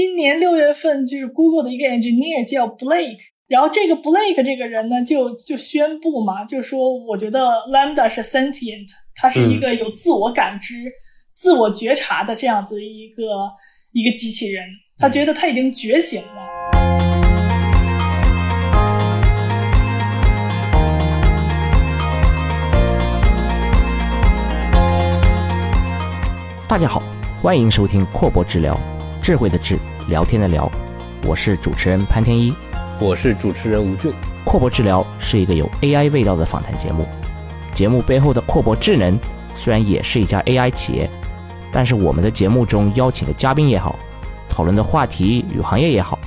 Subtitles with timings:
[0.00, 7.38] 今年六月份，就是 Google 的一个 engineer 叫 Blake，然后这个 Blake 这个人呢，就就宣布嘛，就说我觉得
[7.68, 10.90] Lambda 是 sentient，它是一个有自我感知、
[11.34, 13.22] 自我觉察的这样子一个
[13.92, 14.64] 一个机器人，
[14.96, 16.48] 他觉得他已经觉醒了。
[26.66, 27.02] 大家好，
[27.42, 28.80] 欢迎收听阔博治疗，
[29.20, 29.78] 智慧的智，
[30.08, 30.70] 聊天的聊，
[31.26, 32.54] 我是主持人潘天一，
[32.98, 34.10] 我是主持人吴俊。
[34.46, 37.06] 阔博治疗是一个有 AI 味道的访谈节目，
[37.74, 39.18] 节目背后的阔博智能
[39.54, 41.08] 虽然也是一家 AI 企业，
[41.70, 43.94] 但是我们的节目中邀请的嘉宾也好，
[44.48, 46.18] 讨论的话题与行业也好，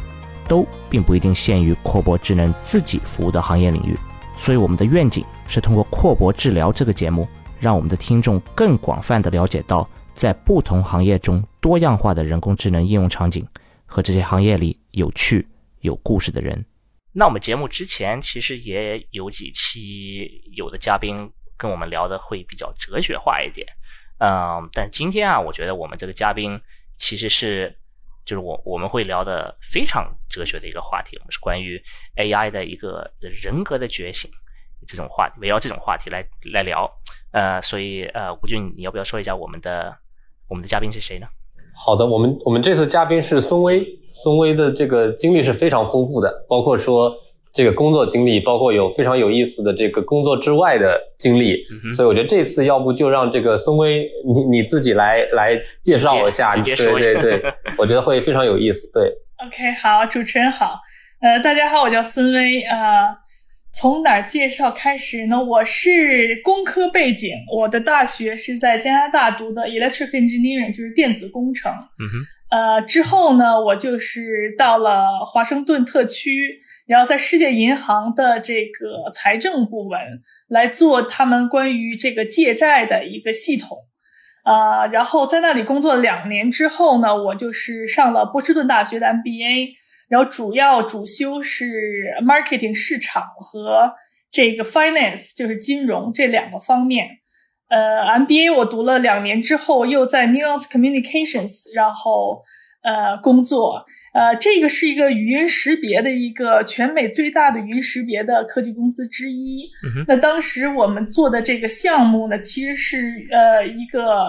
[0.47, 3.97] 都并不一定限于阔博智能自己服务的行业领域，
[4.37, 7.27] 所以我们的愿景是通过阔博治疗这个节目，
[7.59, 9.87] 让我们的听众更广泛的了解到。
[10.13, 13.47] 在不同行业中多样化的人工智能应用场景
[13.85, 15.47] 和这些行业里有趣
[15.81, 16.65] 有故事的人。
[17.11, 23.67] 那我们节目之前其实也有几期有的嘉宾跟我们聊的会比较哲学化一点，
[24.17, 26.59] 嗯，但今天啊，我觉得我们这个嘉宾
[26.95, 27.77] 其实是
[28.25, 31.79] 就是我我们会聊的非常哲学的一个话题，我们是关于
[32.15, 34.31] AI 的一个人格的觉醒
[34.87, 36.91] 这种话题，围绕这种话题来来聊。
[37.31, 39.95] 呃，所以呃，吴俊，你要不要说一下我们的？
[40.53, 41.25] 我们的嘉宾是谁呢？
[41.75, 47.11] 好的，我们我们这次嘉宾是孙威，孙威的这个经历是非常丰富的，包括说
[47.51, 58.87] 这个工作经历，包括有非常有意思的这个工作之外的经历，所以我觉得这次要不就让这个孙威你你自己来来介绍一下，对对对， 我觉得会非常有意思。
[58.93, 59.11] 对
[59.43, 60.79] ，OK，好，主持人好，
[61.21, 63.22] 呃，大家好，我叫孙威啊。
[63.73, 65.43] 从哪儿介绍开始呢？
[65.43, 71.71] 我是工科背景，我的大学是在加拿大读的 electric engineering，就是电子工程。
[71.71, 72.25] 嗯哼。
[72.51, 79.99] 呃，之后呢，我就是到了华盛顿特区，然后在世界银行的这个财政部门
[80.49, 83.79] 来做他们关于这个借债的一个系统。
[84.45, 89.69] 呃，然后在那里工作两年之后呢，我就是上了波士顿大学的 MBA。
[90.13, 93.91] 然后主要主修是 marketing 市场和
[94.29, 97.07] 这个 finance 就是金融这两个方面。
[97.67, 102.43] 呃，MBA 我读了两年之后，又在 Nuance Communications 然后
[102.83, 103.87] 呃工作。
[104.13, 109.67] 呃，这个是一个语音识别的一个全美最大的语音识别的科技公司之一。
[110.07, 114.25] 那当时我们做的这个项目呢，其实是呃一个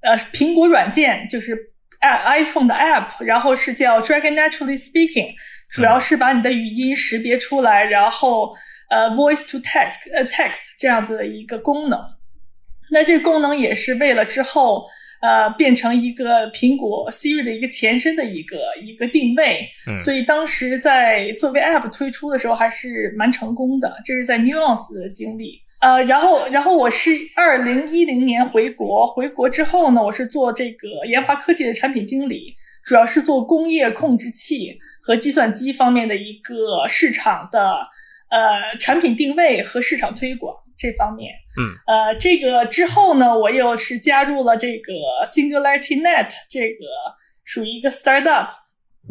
[0.00, 1.69] 呃苹果软件，就是。
[2.00, 5.34] iPhone 的 App，然后是叫 Dragon Naturally Speaking，
[5.70, 8.54] 主要是把你的语音识别出来，然后
[8.88, 12.00] 呃 Voice to Text，呃 Text 这样子的一个功能。
[12.90, 14.84] 那这个功能也是为了之后
[15.20, 19.68] 呃变成一个苹果 Siri 的一个前身的一个一个定位。
[19.96, 23.94] 所以当时在作为 App 推出的时候还是蛮成功的。
[24.04, 25.60] 这是在 Nuance 的经历。
[25.80, 32.54] 呃，然后，然后我是二零一零年回国，回国之后呢，我是做这个研华科技的产品经理，
[32.84, 37.78] 主要是做工业控制器和计算机方面的一个市场的
[38.28, 41.32] 呃产品定位和市场推广这方面。
[41.58, 44.92] 嗯，呃，这个之后呢，我又是加入了这个
[45.26, 46.84] Singularity Net，这个
[47.42, 48.48] 属于一个 startup。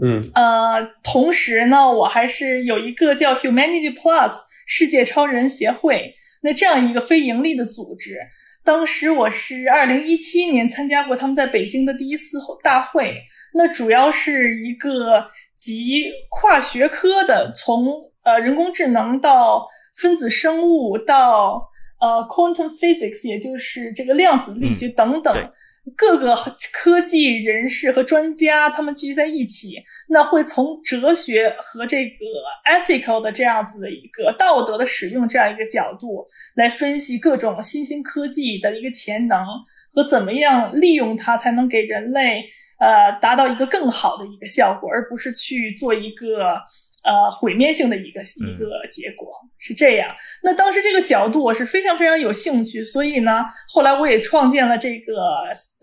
[0.03, 4.33] 嗯，呃，同时呢，我还是有一个叫 Humanity Plus
[4.67, 6.13] 世界超人协会。
[6.41, 8.17] 那这样一个非盈利的组织，
[8.63, 13.15] 当时我是二零一七年参加过他们在北京的第一次大会。
[13.53, 25.51] 那主要是一个集跨学科的，从呃人工智能到分子生物到呃 quantum physics，也就是这个量子力学等等。
[25.95, 26.35] 各个
[26.73, 29.75] 科技人士和专家，他们聚集在一起，
[30.09, 32.25] 那会从哲学和这个
[32.71, 39.45] ethical 的这样子的一个道德的使用这样一个角度来分析各种新兴科技的一个潜能
[39.93, 42.43] 和怎么样利用它才能给人类
[42.79, 46.57] 呃达到一个更好的一个效果，而不是去做一个。
[47.01, 50.09] 呃，毁灭性的一个一个结果是这样。
[50.41, 55.13] 那当时这个角度我是非常非常有兴趣，所以呢，后来我也创建了这个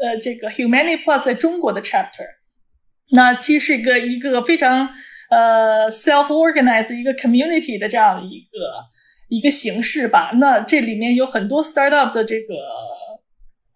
[0.02, 2.26] 呃这个 Humanity Plus 在中国的 chapter。
[3.12, 4.88] 那其实是一个一个非常
[5.30, 8.58] 呃 self organized 一个 community 的这样的一个
[9.28, 10.32] 一个形式吧。
[10.40, 12.54] 那这里面有很多 startup 的这个。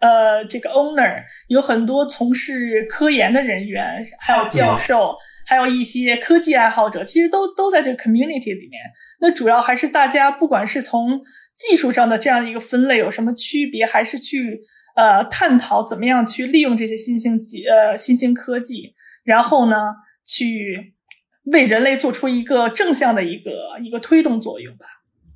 [0.01, 5.15] 呃，这个 owner 有很多从事科研的人员，还有教授，
[5.47, 8.81] 还有一些科技爱好者，其实都都在这个 community 里面。
[9.21, 11.21] 那主要还是大家不管是从
[11.55, 14.59] 技术上的这样一个分类有什么区别，还是去
[14.97, 19.77] 呃探讨怎么样去利用这些新兴技呃新兴科技，然后呢
[20.25, 20.95] 去
[21.53, 24.87] 为人类做出一个正向的一个一个推动作用吧。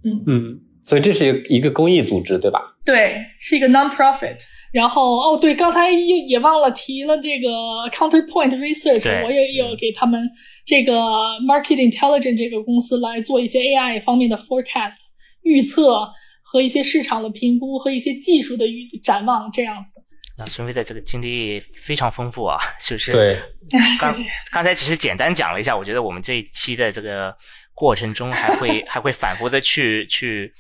[0.05, 2.74] 嗯嗯，所以这是一个公益组织，对吧？
[2.85, 4.37] 对，是一个 non-profit。
[4.73, 7.49] 然后哦，对，刚才也也忘了提了这个
[7.91, 10.29] Counterpoint Research，我也有给他们
[10.67, 10.93] 这个
[11.41, 14.97] Market Intelligence 这个公司来做一些 AI 方面的 forecast
[15.43, 16.11] 预测
[16.43, 19.95] 和一些市场的评估和一些技术的预展望这样子。
[20.37, 23.41] 那孙飞的这个经历非常丰富啊，就 是对。
[24.01, 24.15] 刚
[24.51, 27.33] 刚才只是简单讲了一下，我觉得我们这一期的这个
[27.75, 30.53] 过程中还会 还会反复的去去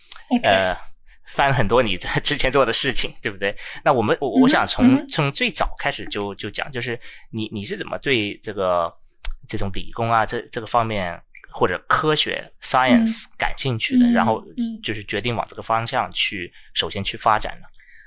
[0.44, 0.72] 呃
[1.26, 3.54] 翻很多你在之前做的事情， 对不对？
[3.84, 6.98] 那我们我我想从从最早开始就就讲，就是
[7.30, 8.92] 你你是怎么对这个
[9.48, 14.42] 这种理工啊这这个方面或者科学 science 感兴趣的，然后
[14.82, 17.66] 就是决定往这个方向去首先去发展呢？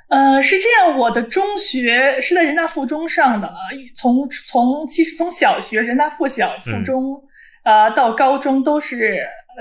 [0.09, 3.55] 呃，是这样，我的中学是在人大附中上的啊，
[3.93, 7.21] 从从其实从小学人大附小附中，
[7.63, 9.19] 呃，到高中都是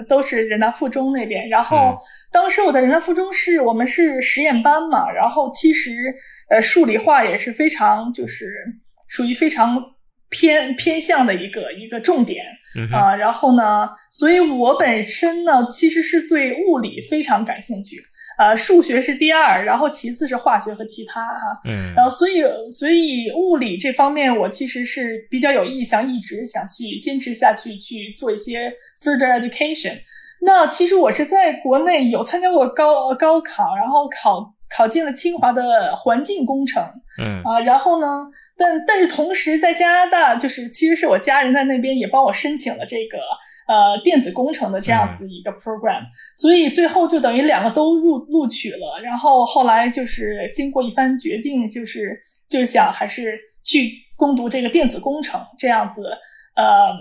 [0.08, 1.48] 都是人大附中那边。
[1.48, 1.96] 然后
[2.30, 5.92] 当时我在人大附中是我们是实验班嘛，然后其实
[6.50, 8.46] 呃数理化也是非常就是
[9.08, 9.76] 属于非常
[10.28, 12.44] 偏偏向的一个一个重点
[12.92, 13.16] 啊。
[13.16, 17.96] 然后呢，所以我本身呢其实是对物理非常感兴趣。
[18.38, 28.70] 呃，数学是第二，然后其次是化学和其他哈，嗯，然后所以所以物理这方面我其实是比较有意向，一直想去坚持下去去做一些
[29.02, 29.98] further education。
[30.42, 36.84] 那其实我是在国内有参加过高高考，然后考考进了清华的环境工程，
[37.18, 38.06] 嗯啊，然后呢，
[38.58, 43.18] 但但是同时在加拿大，就是其实是我家人在那边也帮我申请了这个。
[43.66, 46.02] 呃，电子工程的这样子一个 program，
[46.34, 49.00] 所以最后就等于两个都录录取了。
[49.02, 56.04] 然后后来就是经过一番决定，就是就想还是去攻读这个电子工程这样子，
[56.56, 56.94] 呃。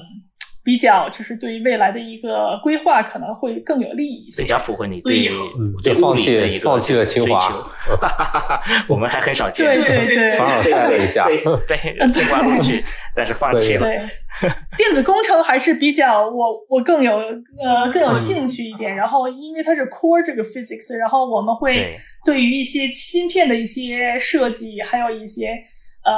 [0.65, 5.29] 比较就是对于未来的一个规划可能会更有利一些，比较符合你对
[5.83, 7.63] 对放弃的一个放弃了清华，
[8.89, 12.83] 我们还很少见，对对对， 反而带了一下，对清华录取，
[13.15, 13.81] 但是放弃了。
[13.81, 14.09] 对，
[14.77, 17.17] 电子工程还是比较我我更有
[17.63, 18.95] 呃更有兴趣一点。
[18.95, 25.49] 然后因为它是 core 这个 physics，然后我们会对于一些芯片的一些设计，还有一些
[26.03, 26.13] 呃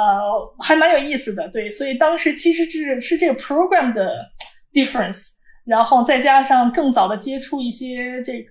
[0.58, 1.48] 还蛮有意思的。
[1.50, 4.30] 对，所以当时其实是是这个 program 的。
[4.70, 5.28] difference，
[5.64, 8.50] 然后再加上更早的接触一些这个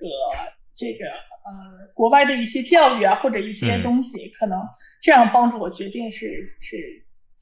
[0.75, 4.59] 这个呃国外的一些教育啊，或者一些东西，可能
[4.99, 6.25] 这样帮助我决定是
[6.59, 6.75] 是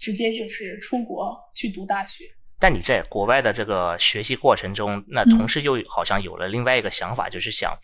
[0.06, 2.24] 直接就是出国去读大学。
[2.60, 7.76] 但你在国外的这个学习过程中，那同时又好像有了另外一个想法，就是想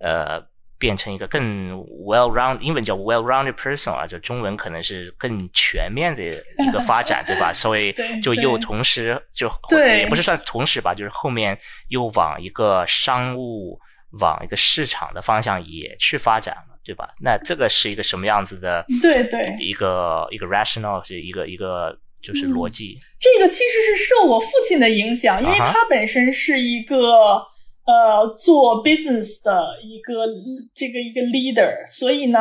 [0.00, 0.44] 呃。
[0.80, 1.72] 变成一个更
[2.06, 7.52] well round，英文叫 well rounded person 啊，就中文可能是更全面的一个发展，对吧？
[7.52, 7.92] 所以
[8.22, 11.58] 就又同时就也不是算同时吧，就是后面
[11.88, 13.76] 又往一个商务、
[14.20, 17.08] 往一个市场的方向也去发展了，对吧？
[17.20, 18.84] 那这个是一个什么样子的？
[19.00, 22.96] 对对，一个一个 rational 是一个一个就是逻辑。
[23.20, 27.42] 这个其实是受我父亲的影响，因为他本身是一个。
[27.88, 30.26] 呃，做 business 的一个
[30.74, 32.38] 这个一个 leader，所以呢，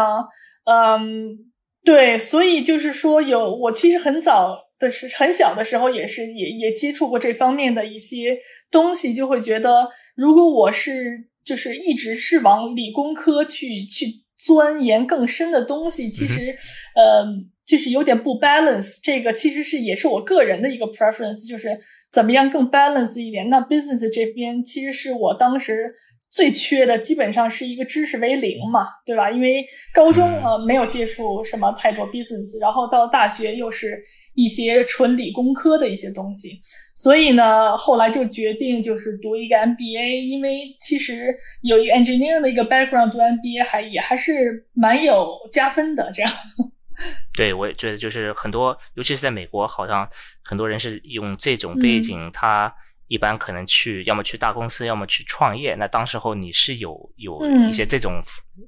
[0.66, 1.38] 嗯，
[1.86, 8.38] 对，所以就是说，有我其实很早的是很小的时候，也是也也接触过这方面的一些
[8.70, 16.56] 东西，就会觉得，如果我是就是一直是往理工科去去钻研更深的东西，其实，
[16.96, 17.26] 呃。
[17.68, 21.78] 就是有点不 balance，这个其实是也是我个人的一个 preference，就是
[22.10, 23.50] 怎么样更 balance 一点。
[23.50, 25.94] 那 business 这边其实是我当时
[26.32, 29.30] 最缺的，基本上是一个知识为零嘛，对吧？
[29.30, 34.02] 因为高中呃没有接触什么太多 business，然后到大学又是
[34.34, 36.62] 一些纯理工科的一些东西，
[36.98, 46.34] 所以呢，后来就决定就是读一个 MBA，因为其实有一个 engineering 的一个 background，读 MBA 还也还是蛮有加分的，这样。
[47.38, 50.10] 对，我也觉得就是很多，尤其是在美国，好像
[50.44, 52.74] 很多人是用这种背景，他
[53.08, 55.76] 一般可能去要么去大公司，要么去创业。
[55.76, 57.40] 那当时候你是有有
[57.70, 58.20] 一些这种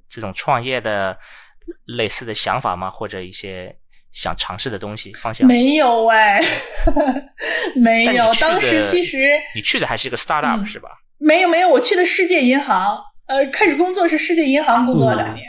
[0.08, 1.18] 这种创业的
[1.86, 2.92] 类似的想法吗？
[2.92, 3.76] 或者一些
[4.12, 5.48] 想尝试的东西方向？
[5.48, 6.42] 没有哎，
[7.76, 8.32] 没有。
[8.40, 10.90] 当时其实你去的还是一个 startup 是吧？
[11.18, 12.98] 没有没有，我去的世界银行，
[13.28, 15.46] 呃，开始工作是世界银行工作了两年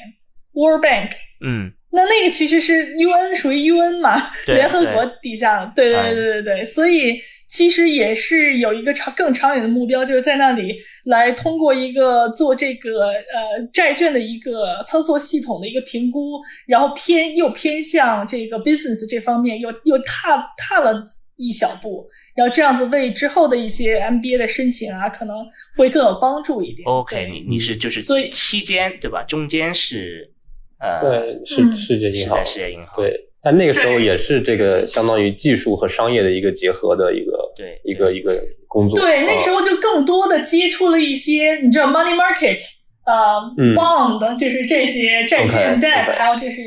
[0.53, 1.11] ，World Bank，
[1.45, 1.73] 嗯。
[1.93, 4.15] 那那个其实是 UN 属于 UN 嘛，
[4.47, 21.05] 联合国底下，对对对对对，所以其实也是有一个长更长远的目标，就是在那里来通过一个做这个呃债券的一个操作系统的一个评估，然后偏又偏向这个 business 这方面，又又踏踏了
[21.37, 25.37] 一小步，然后这样子为之后的一些 MBA 的申请啊，可能
[25.77, 26.87] 会更有帮助一点。
[26.87, 29.25] OK，你你是就是所以期间对吧？
[29.25, 30.31] 中间是
[30.79, 32.95] 呃，对，世嗯世界银行是在，世界银行。
[32.97, 38.99] 对，但那个时候也是这个相当于技术和商业的一个结合的一个对一个一个工作。
[38.99, 39.39] 对，那啊。
[39.39, 42.59] 时候就更多的接触了一些，你知道 money market，
[43.07, 43.75] 呃、嗯。
[43.75, 46.63] b o n d 就是这些债券 OK，debt，OK 还有就是。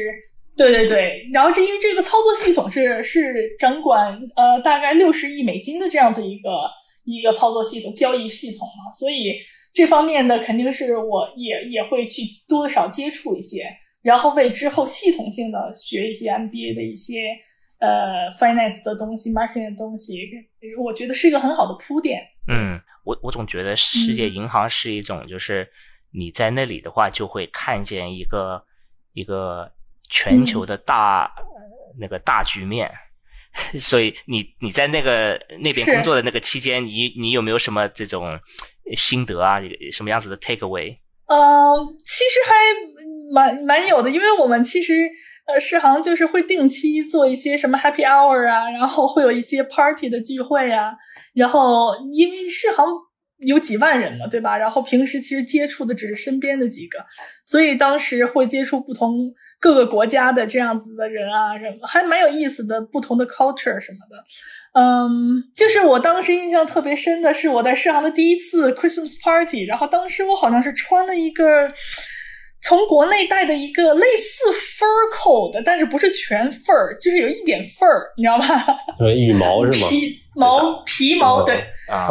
[0.55, 6.49] 对对对，然后这因为这个操作系统是是掌管呃大概六十亿美金的这样子一个
[7.05, 9.33] 一个操作系统交易系统嘛，所以
[9.73, 13.65] 这方面的肯定是我也也会去多少接触一些，
[14.03, 17.35] 然后为之后系统性的学一些 MBA 的一些
[17.79, 20.29] 呃 finance 的东西、marketing 的东西，
[20.77, 22.21] 我觉得是一个很好的铺垫。
[22.47, 25.67] 嗯，我我总觉得世界银行是一种，就是
[26.11, 28.63] 你在那里的话，就会看见一个
[29.13, 29.71] 一个
[30.09, 31.33] 全球的大、
[31.99, 32.91] 那个大局面。
[33.79, 38.39] 所以你你在那个那边工作的那个期间，你你有没有什么这种
[38.97, 39.61] 心得啊？
[39.91, 40.97] 什么样子的 take away？
[41.27, 42.53] 呃，其实还
[43.33, 45.09] 蛮蛮有的，因为我们其实
[45.47, 50.93] 呃世行就是会定期做一些什么 happy hour 啊，然后会有一些 party 的聚会啊，
[51.33, 52.85] 然后因为世行
[53.45, 54.57] 有几万人嘛，对吧？
[54.57, 56.99] 然后平时其实接触的只是身边的几个，
[57.43, 64.23] 所以当时会接触不同各个国家的这样子的人啊，什么还蛮有意思的，不同的 culture 什么的。
[64.79, 71.67] 嗯，就是我当时印象特别深的是我在世行的第一次 Christmas party，然后当时我好像是穿了一个
[72.63, 78.77] 从国内带的一个类似 fur coat 的，但是不是全 fur，就是有一点 fur，你知道吧？
[78.99, 79.87] 呃羽毛是吗？
[79.89, 81.63] 皮毛皮毛嗯对。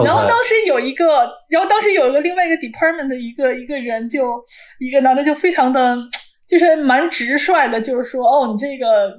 [0.05, 4.39] 然后当时有一个，然后当时有一个另外一个 department 的一个一个人就，
[4.79, 5.97] 一个男的就非常的，
[6.47, 9.13] 就是蛮直率的，就是说，哦，你这个。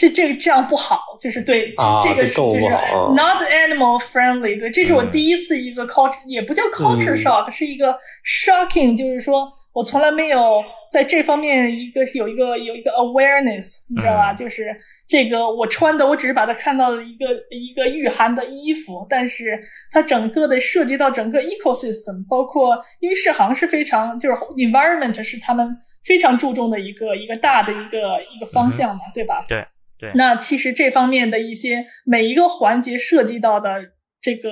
[0.00, 5.10] 这这个这样不好，就是对，这、啊这个是就是 not animal friendly，对，这是我嗯。
[5.10, 7.16] 第一次一个 culture，、也不叫 culture 嗯。
[7.18, 14.32] shock，、是一个 shocking，就是说我从来没有在这方面一个有一个有一个 awareness，你知道吧？
[14.32, 14.36] 嗯。
[14.36, 14.74] 就是
[15.06, 19.60] 这个我穿的，我只是把它看到了一个一个御寒的衣服，但是
[19.92, 29.44] 它整个的涉及到整个 ecosystem，包括因为世行是非常就是 environment 是他们非常注重的一个一个大的一个一个方向嘛，对吧？
[29.46, 29.62] 对
[30.00, 33.80] 对那其实这方面的一些每一个环节涉及到的
[34.22, 34.50] 这个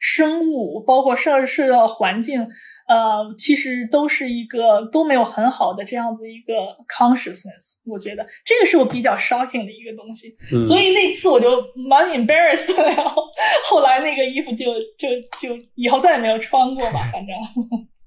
[0.00, 2.40] 生物，包括涉涉及到环境，
[2.88, 6.54] 呃，其实都是一个都没有很好的这样子一个
[6.88, 7.80] consciousness。
[7.86, 11.50] 我觉得这个是我比较 shocking 的一个东西，嗯所以那次我就
[11.88, 13.22] 蛮 embarrassed 的，然后
[13.64, 17.36] 后来那个衣服就就就以后再也没有穿过吧，反正。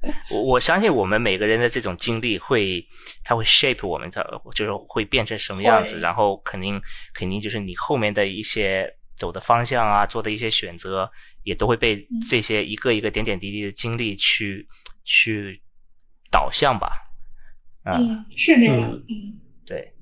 [0.30, 2.86] 我我相信我们每个人的这种经历会，
[3.24, 6.82] 它会 shape 我们的，就是会变成什么样子，然后肯定
[7.14, 11.10] 肯定就是你后面的一些走的方向啊，做的一些选择，
[11.44, 12.20] 也都会被嗯。
[12.30, 14.68] 这些一个一个点点滴滴的经历去
[15.06, 15.62] 去
[16.30, 16.92] 导向吧。
[17.86, 19.02] 嗯，嗯，是这样。
[19.66, 19.93] 对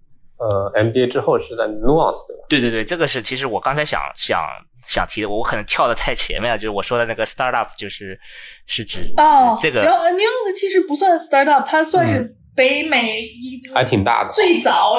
[0.41, 2.43] 呃，MBA 之后是在 Nuance 对吧？
[2.49, 4.41] 对对对，这个是其实我刚才想想
[4.87, 8.19] 想提的，我可能跳的太前面了，就是我说的那个 startup 就是
[8.65, 14.29] 是指哦，是这个然后 Nuance 其实不算 startup，它算是嗯北美一还挺大的。
[14.29, 14.95] 最早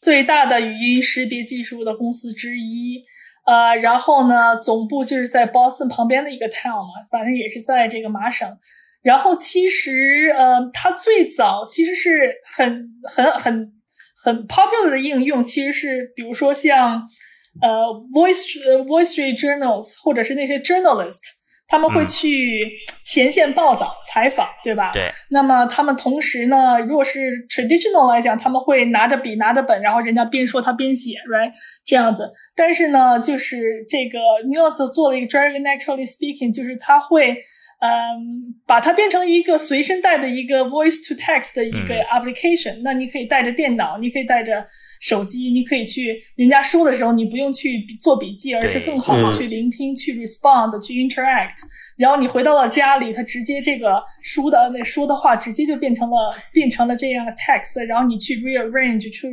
[0.00, 3.04] 最大的语音识别技术的公司之一。
[3.46, 8.48] 呃，然后呢，总部就是在 Boston 旁边的一个 town 嘛，反正也是在这个麻省。
[9.02, 13.72] 然后其实呃，它最早其实是很很很
[14.22, 17.02] 很 popular 的应用，其实是比如说像
[17.62, 21.20] 呃 Voice 呃 Voice Street Journals 或者是那些 journalist，
[21.66, 22.70] 他们会嗯去
[23.04, 24.90] 前线报道、采访，对吧？
[24.92, 25.10] 对。
[25.30, 31.50] 那么他们同时呢，如果是 traditional 来讲，他们会拿着笔、拿着本，然后人家边说他边写，right
[31.84, 32.30] 这样子。
[32.54, 37.38] 但是呢，就是这个 Nuance 做了一个 Dragon Naturally Speaking，就是他会。
[37.80, 44.66] 嗯，把它变成一个随身带的一个 voice to text 的一个嗯 application，、那你可以带着电脑，你可以带着
[45.00, 51.56] 手机，你可以去人家说的时候，你不用去做笔记，而是更好的嗯去聆听、去 respond、去 interact。
[51.96, 59.26] 然后你回到了家里，它直接这个书的那说的话，直接就变成了变成了这样的 text，然后你去 rearrange、去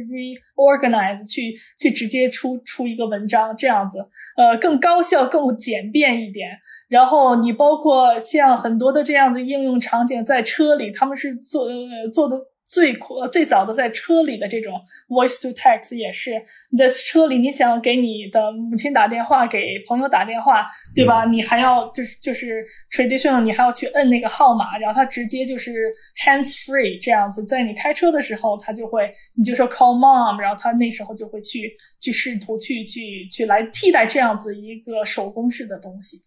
[0.57, 6.49] organize、去去直接出出一个文章，这样子，呃，更高效、更简便一点。
[6.89, 12.37] 然后你包括像很多的这样子应用场景，在车里他们是做呃做的
[12.67, 12.93] 最
[13.31, 14.73] 最早的在车里的这种
[15.07, 16.33] voice to text 也是，
[16.69, 21.23] 你在车里你想给你的母亲打电话，给朋友打电话，对吧？
[21.23, 25.89] 你还要就是就是 traditional，你还要去摁那个号码，然后它直接就是
[26.25, 36.26] hands free 这样子，在你开车的时候，它就会你就说 call mom，然后它那时候就会去去试图去去去来替代这样子一个手工式的东西。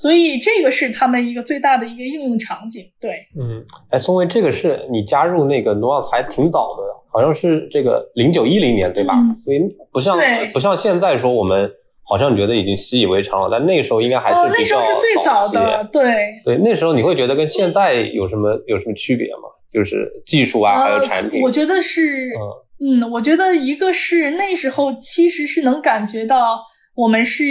[0.00, 9.12] 所以这个是他们一个最大的一个应用场景，对，嗯，哎，宋威，这个是你加入那个 n o 还挺早的，好像是这个零九一零年，对吧？
[9.34, 9.58] 所以
[9.92, 10.16] 不像
[10.52, 11.68] 不像现在说我们
[12.08, 16.12] 好像觉得已经习以为常了，但那时候应该还是那时候是最早的，对
[16.44, 19.50] 对，那时候你会觉得跟现在有什么有什么区别吗？
[19.74, 21.42] 就是技术啊，还有产品？
[21.42, 22.28] 我觉得是，
[22.80, 26.60] 嗯，我觉得一个是那时候其实是能感觉到
[26.94, 27.42] 我们是。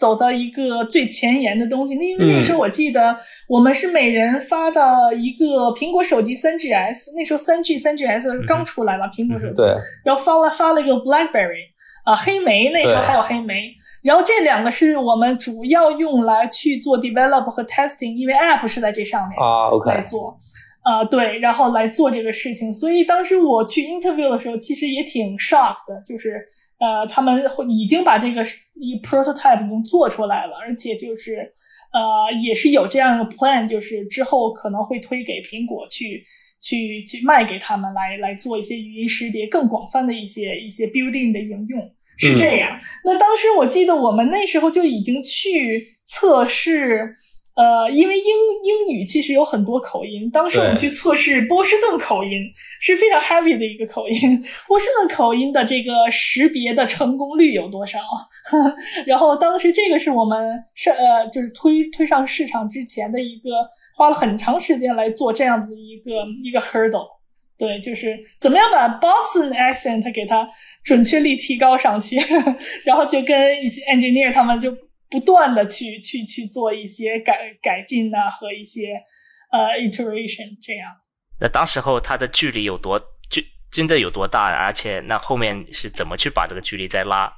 [0.00, 3.14] 走到一个最前沿的东西，那因为那时候我记得
[3.46, 11.68] 我们是每人发的一个苹果手机三 GS，那时候三 G 三 GS 刚出来嘛，苹果手机，对，然后发了发了一个 BlackBerry
[12.04, 19.90] 啊，黑莓那时候还有黑莓，然后这两个是我们主要用来去做 develop 和 testing，因为 App 是在这上面啊，OK。
[19.90, 20.34] 来做，
[20.90, 26.48] 啊对，然后来做这个事情，所以当时我去 interview 的时候，其实也挺 shocked 的，就是。
[26.80, 28.40] 呃，他们已经把这个
[28.72, 31.52] 一 prototype 已经做出来了，而且就是
[31.92, 36.24] 呃，也是有这样一个 plan，就是之后可能会推给苹果去
[36.58, 41.78] 去去卖给他们来来做一些语音识别更广泛的一些一些 building 的应用，
[42.16, 42.80] 是这样。
[43.04, 47.14] 那当时我记得我们那时候就已经去测试。
[47.56, 52.30] 呃，因为英英语其实有很多口音，当时我们去测试波士顿口音
[52.80, 57.98] 是非常 heavy 的一个口音，波士顿口音的这个识别的成功率有多少？
[59.04, 63.50] 然后当时这个是我们上呃就是推推上市场之前的一个
[63.96, 67.06] 花了很长时间来做这样子一个一个 hurdle，
[67.58, 70.48] 对，就是怎么样把 Boston accent 给它
[70.82, 72.16] 准确率提高上去，
[72.86, 74.74] 然后就跟一些 engineer 他们就。
[75.10, 78.94] 不断的去去去做一些改改进呐，和一些
[79.50, 80.92] 呃 iteration 这样。
[81.40, 82.98] 那当时候它的距离有多
[83.28, 84.44] 就真的有多大？
[84.44, 87.32] 而且那后面是怎么去把这个距离再拉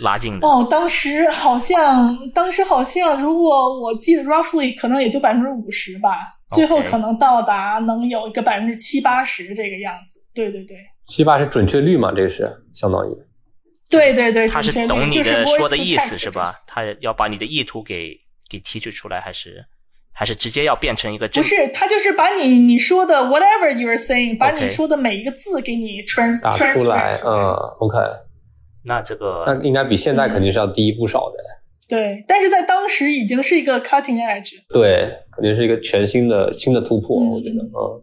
[0.00, 0.46] 拉近的？
[0.46, 10.18] 哦，当时好像当时好像如果我记得 roughly 可能也就百分之五十吧，最后可能到达能有一个百分之七八十这个样子。
[10.34, 10.76] 对对对，
[11.06, 12.12] 七八十准确率嘛？
[12.12, 13.25] 这个是相当于。
[13.88, 16.60] 对对对，他是懂你的说的意思是吧？
[16.66, 18.18] 他要把你的意图给
[18.50, 19.64] 给提取出来，还是
[20.12, 21.28] 还是直接要变成一个？
[21.28, 27.20] 不是，他就是把你你说的 whatever you are saying，把你说的每一个字给你 trans 打出来。
[27.24, 27.98] 嗯，OK。
[28.84, 31.36] 那这个那应该比现在肯定是要低不少的。
[31.88, 34.54] 对，但是在当时已经是一个 cutting edge。
[34.68, 38.02] 对，肯定是一个全新的新的突破，我觉得，嗯。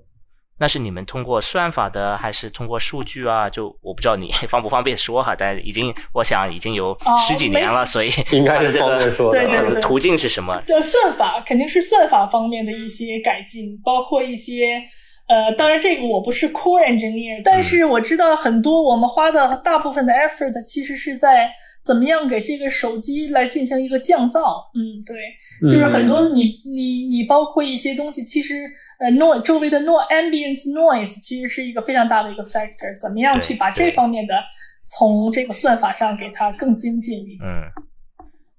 [0.63, 3.49] 那是你们通过算法的，还是通过数据啊？
[3.49, 6.97] 就我不知道你 方不方便说哈，但已经我想已经有
[7.27, 9.37] 十几年了，所以 应该是方便说的。
[9.37, 10.61] 对对对，途径是什么？
[10.65, 14.81] 的算法肯定是算法方面的一些改进，包括一些
[15.27, 21.51] 呃，当然这个我不是 core engineer，但是我知道很多我们花的大部分的 effort 其实是在。
[21.83, 24.63] 怎么样给这个手机来进行一个降噪？
[24.73, 28.63] 嗯，对，就是很多你你你包括一些东西，其实
[28.99, 32.97] 呃，noise 周围的 noise ambience noise 其实是一个非常大的一个 factor。
[32.97, 34.41] 怎么样去把这方面的
[34.81, 37.39] 从这个算法上给它更精进一点？
[37.43, 37.63] 嗯，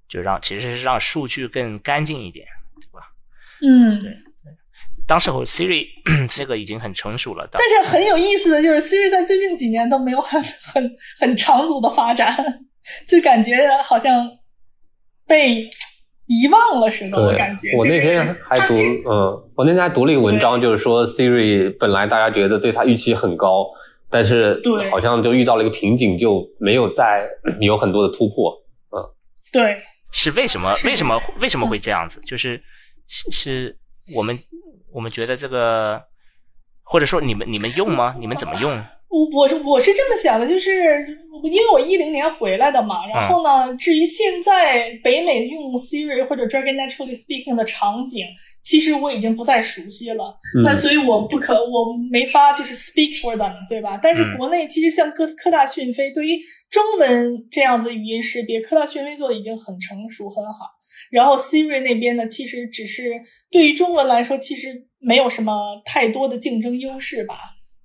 [0.07, 2.47] 就让其实是让数据更干净一点，
[2.81, 3.07] 对吧？
[3.63, 4.13] 嗯，对。
[5.07, 5.87] 当时候 Siri
[6.29, 12.35] 这个已经很成熟了，但是很有意思的就是 Siri 在最近几年都没有很很很长足的发展。
[13.09, 14.31] 就感觉好像
[15.27, 15.69] 被
[16.27, 17.77] 遗忘了似的，我感觉。
[17.77, 23.67] 我那天还读，嗯，我那天还读了一个文章，就是说 Siri 本来大家觉得对它预期很高，
[24.11, 27.29] 但是好像就遇到了一个瓶颈，就没有再
[27.61, 28.53] 有很多的突破。
[28.91, 29.05] 嗯，
[29.53, 29.77] 对，
[30.13, 30.75] 是为什么？
[30.85, 31.21] 为什么？
[31.41, 32.21] 为什么会这样子？
[32.23, 32.63] 就是
[33.07, 33.79] 是是
[34.15, 34.39] 我们
[34.93, 36.03] 我们觉得这个，
[36.83, 38.17] 或者说你们你们用吗？
[38.19, 38.83] 你们怎么用？
[39.15, 41.07] 我我是我是这么想的，就是
[41.45, 48.27] 因为我一零年回来的嘛，然后呢，至于现在北美用 Siri 或者 Dragon Naturally Speaking 的场景，
[48.61, 50.37] 其实我已经不再熟悉了。
[50.65, 54.01] 那所以我不可，我没法就是 speak for them，对吧？
[54.03, 56.37] 但是国内其实像科科大讯飞，对于
[56.69, 60.67] 中文这样子语音识别，科大讯飞做的已经很成熟很好。
[61.13, 63.13] 然后 Siri 那边呢，其实只是
[63.53, 65.53] 对于中文来说，其实没有什么
[65.85, 67.37] 太多的竞争优势吧。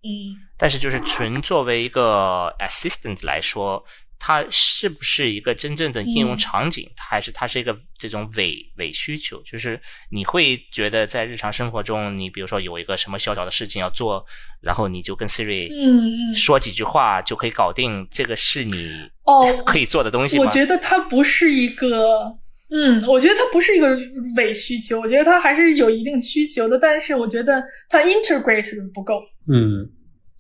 [0.01, 0.48] 嗯。
[0.59, 3.81] 但是，就是纯作为一个 assistant 来说，
[4.19, 6.85] 它是不是一个真正的应用场景？
[6.97, 9.41] 它还是它是一个这种伪伪需求？
[9.43, 9.79] 就是
[10.11, 14.25] 你会觉得在日常生活中，你比如说有一个什么小小的事情要做，
[14.61, 20.43] 然后你就跟 Siri 嗯嗯说几句话就可以搞定，这个是你哦可以做的东西吗？
[20.43, 22.35] 我觉得它不是一个，
[22.71, 23.97] 嗯，我觉得它不是一个
[24.35, 29.21] 伪需求，我觉得它还是有一定需求的，但是我觉得它 integrate 的不够。
[29.47, 29.89] 嗯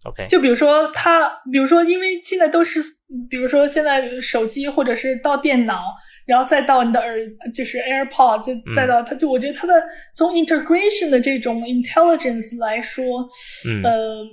[0.05, 2.79] OK，就比如说它，比如说，因为现在都是，
[3.29, 5.93] 比如说现在手机或者是到电脑，
[6.25, 7.17] 然后再到你的耳，
[7.53, 9.73] 就是 AirPods，再再到它，就我觉得它的
[10.13, 13.27] 从 integration 的这种 intelligence 来说，
[13.67, 13.83] 嗯。
[13.83, 14.25] 呃，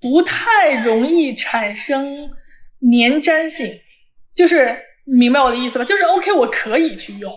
[0.00, 2.28] 不太容易产生
[2.92, 3.74] 粘粘性，
[4.34, 5.84] 就是明白我的意思吧？
[5.84, 7.32] 就是 OK，我可以去用，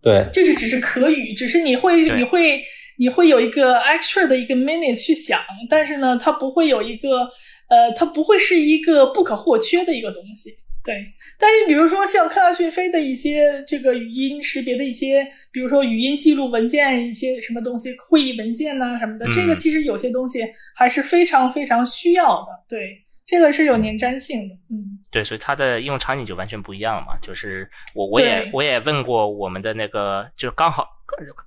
[0.00, 2.16] 对，就是只是可语，只是你会对。
[2.16, 2.62] 你会
[2.98, 7.28] 你会有一个 extra 的一个 minute 去想，但是呢，它不会有一个
[7.68, 10.50] 呃，它不会是一个不可或缺的一个东西。
[10.84, 11.02] 对，
[11.38, 20.40] 但是比如说像科大讯飞的一些这个语音识别的一些，比如说语音记录文件一些什么东西，会议文件呐、什么的，嗯这个其实有些东西
[20.76, 22.48] 还是非常非常需要的。
[22.68, 24.54] 对，这个是有粘粘性的。
[24.70, 27.16] 嗯对，所以它的应用场景就完全不一样嘛。
[27.22, 30.86] 就是我我也我也问过我们的那个，就是刚好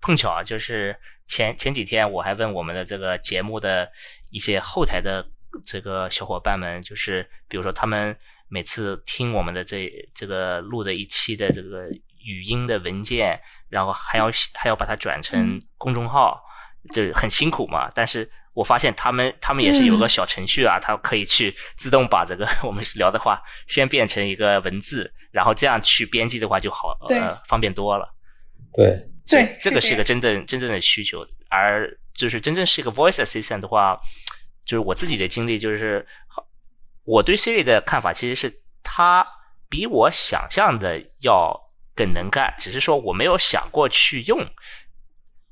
[0.02, 0.96] 碰巧啊，就是
[1.28, 3.88] 前前几天我还问我们的这个节目的
[4.32, 5.24] 一些后台的
[5.64, 8.16] 这个小伙伴们，就是比如说他们
[8.48, 11.88] 每次听我们的这这个录的一期的这个
[12.24, 16.42] 语音的文件，然后还要还要把它转成嗯公众号，
[16.92, 17.92] 这很辛苦嘛。
[17.94, 28.14] 但是我发现他们他们也是有个嗯小程序啊，它可以去自动把这个 我们聊的话先变成一个文字，然后这样去编辑的话就好呃方便多了。
[28.74, 34.00] 对，对这个是一个真正真正的需求，而就是真正是一个 voice assistant 的话，
[34.66, 36.06] 就是我自己的经历就是，
[37.04, 39.26] 我对 Siri 的看法其实是它
[39.70, 41.60] 比我想象的要
[41.96, 44.40] 更能干，只是说我没有想过去用。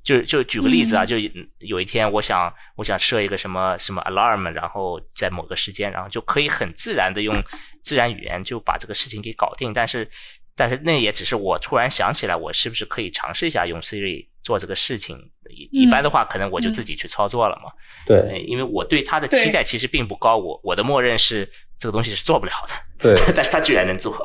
[0.04, 1.18] 就就举个例子啊，嗯就
[1.58, 7.44] 有一天我想我想设一个什么什么 alarm，然后在某个时间，然后就可以很自然的用
[7.82, 9.74] 自然语言就把这个事情给搞定。
[9.74, 10.08] 但是
[10.56, 15.18] 但是那也只是我突然想起来，我是不是可以尝试一下用 Siri 做这个事情？
[15.50, 17.72] 一一般的话，可能我就自己去操作了嘛。
[18.08, 21.48] 对，呃因为我对它的期待其实并不高，我我的默认是
[21.80, 24.16] 这个东西是做不了的，对， 但是它居然能做。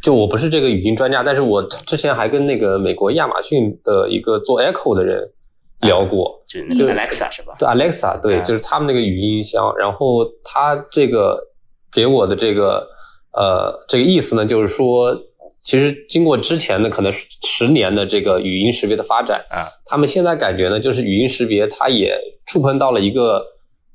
[0.00, 5.20] 就我不是这个语音专家，但是我之前还跟那个美国亚马逊的一个做 Echo 的人
[5.80, 7.54] 聊过，就是那个就 Alexa 是吧？
[7.58, 11.38] 对 Alexa，对，嗯就是他们那个语音音箱，然后他这个
[11.92, 12.86] 给我的这个
[13.32, 15.16] 呃这个意思呢，就是说，
[15.62, 17.12] 其实经过之前的可能
[17.46, 23.44] 十年的这个语音识别的发展，啊，他们现在感觉呢，就是语音识别它也触碰到了一个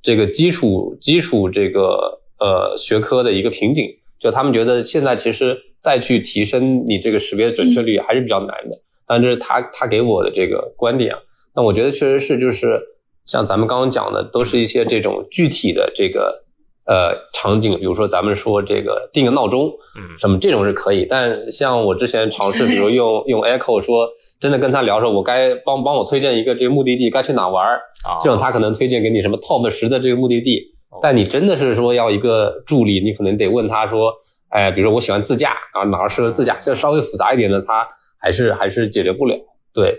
[0.02, 3.86] 这个基础基础这个呃学科的一个瓶颈，
[4.20, 8.80] 就他们觉得现在其实再去提升你这个识别准确率还是比较难的。
[9.06, 11.20] 但这是他他给我的这个观点啊，
[11.56, 12.82] 那我觉得确实是就是
[13.26, 16.46] 像咱们刚刚讲的，都是一些这种具体的这个
[16.88, 24.08] 呃场景，比如说咱们说这个定个闹钟，嗯什么这种是可以，但像我之前尝试，比如用 用 Echo 说，
[24.40, 34.14] 真的跟他聊说，我该帮帮我推荐一个这个目的地，该去哪玩儿，啊，这种他可能推荐给你什么 Top 十的这个目的地哦，但你真的是说要一个助理，你可能得问他说，
[34.50, 37.86] 哎，比如说我喜欢自驾啊，哪儿适合自驾，这稍微复杂一点的，他
[38.20, 39.36] 还是还是解决不了，
[39.74, 39.94] 对，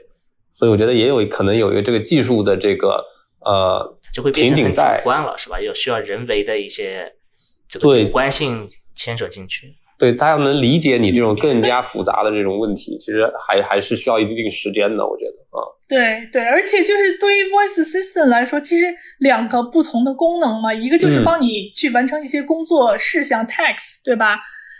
[0.50, 3.04] 所以我觉得也有可能有一个这个技术的这个
[3.44, 5.60] 呃就会变成很主瓶颈在，观了，是吧？
[5.60, 7.12] 有需要人为的一些
[7.68, 9.74] 这个对主观性牵扯进去。
[9.98, 15.58] 对他要能理解你这种更加复杂的这种问题，其实还还是需要一定时间的，我觉得啊。
[15.88, 18.84] 对对，而且就是对于 voice assistant 来说，其实
[19.18, 24.38] 两个不同的功能嘛，一个就是嗯帮你去完成一些工作事项、text，对吧？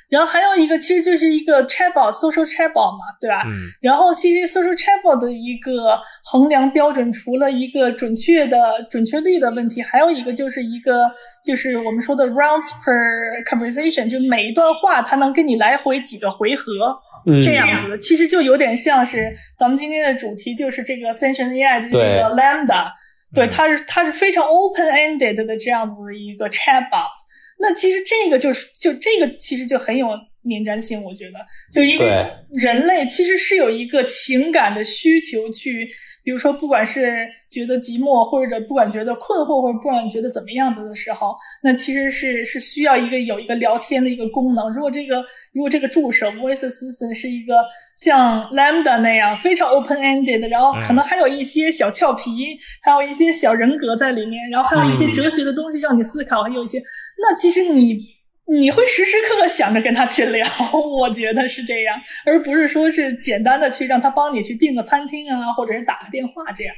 [0.09, 3.43] 然后还有一个其实就是一个 chatbot、social chatbot 嘛，对吧？
[3.47, 8.57] 嗯然后其实 social chatbot 的一个衡量标准，除了一个准确的
[8.91, 11.11] 准确率的问题，还有一个就是一个
[11.45, 16.99] 就是我们说的 rounds per conversation，就每一段话它能跟你来回几个回合。
[17.27, 22.87] 嗯这样子的，其实就有点像是咱们今天的主题，就是这个 Sentient AI 的这个 Lambda，
[23.35, 27.11] 对，嗯它是它是非常 open-ended 的这样子的一个 chatbot。
[27.59, 30.09] 那其实这个就是就这个其实就很有
[30.49, 31.39] 粘粘性，我觉得，
[31.73, 32.07] 就因为
[32.55, 35.89] 人类其实是有一个情感的需求去，
[36.29, 44.71] 比如说不管是觉得寂寞，或者不管觉得困惑，或者不管觉得怎么样子的时候，那其实是是需要一个有一个聊天的一个功能。
[44.75, 47.65] 如果这个如果这个助手 voice assistant 是一个
[47.97, 56.79] 像 Lambda 那样非常 open ended，然后可能还有一些小俏皮，还有一些小人格在里面，然后还有一些嗯哲学的东西让你思考，还有一些，
[57.23, 58.18] 那其实你。
[58.51, 66.75] 你会时时刻刻想着跟他去聊，我觉得是这样，而不是说是简单的去让他帮你去订个餐厅啊，或者是打个电话这样。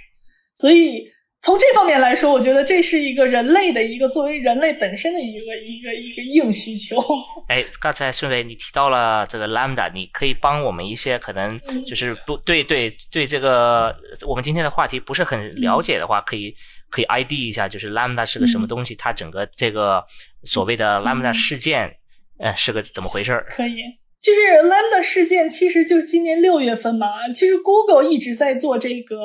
[0.52, 1.04] 所以
[1.42, 7.00] 从这方面来说，我觉得这是一个人类的一个作为人类本身的一个一个一个硬需求。
[7.48, 16.54] 哎，刚才顺伟你提到了这个 Lambda，你可以帮我们一些可能就是不对对对这个我们今天的话题不是很了解的话，可以
[16.90, 20.04] 可以 ID 一下，就是 Lambda 是个什么东西，它整个这个。
[20.42, 21.96] 所谓的 Lambda 事件，
[22.38, 23.46] 呃，是个怎么回事儿？
[23.50, 23.76] 可以，
[24.22, 27.28] 就是 Lambda 事件，其实就是今年六月份嘛。
[27.34, 29.18] 其实 Google 一直在做这个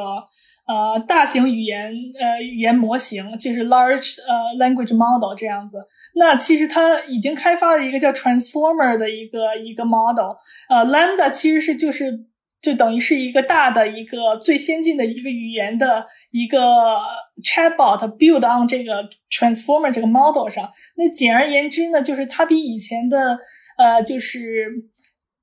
[0.68, 5.86] 呃大型语言呃语言模型，就是 Large 呃 Language Model 这样子。
[6.16, 10.36] 那其实它已经开发了一个叫 Transformer 的一个一个 model。
[10.68, 12.12] 呃，Lambda 其实是就是
[12.66, 16.98] 就等于是一个大的一个最先进的一个语言的一个
[17.44, 19.08] chatbot build on 这个。
[19.36, 23.38] Transformer 这个 model 上，那简而言之呢，就是它比以前的
[23.78, 24.72] 呃，就是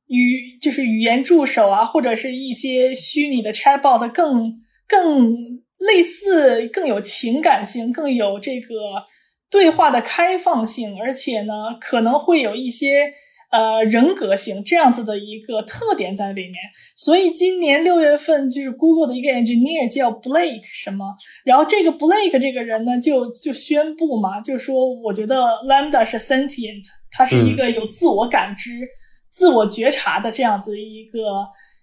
[0.06, 5.36] 语就是语言助手啊，或者是一些虚拟的 chatbot 更更
[5.76, 9.04] 类似，更有情感性，更有这个
[9.50, 13.12] 对话的开放性，而且呢，可能会有一些。
[13.52, 16.54] 呃，人格性这样子的一个特点在里面，
[16.96, 25.36] 所以今年六月份就是 Google 的一个 engineer 叫 Blake 什么，然后这个 Blake 这个人呢，就就宣布嘛，就说我觉得
[25.66, 28.70] Lambda 是 sentient，它是一个有自我感知、
[29.28, 31.18] 自我觉察的这样子一个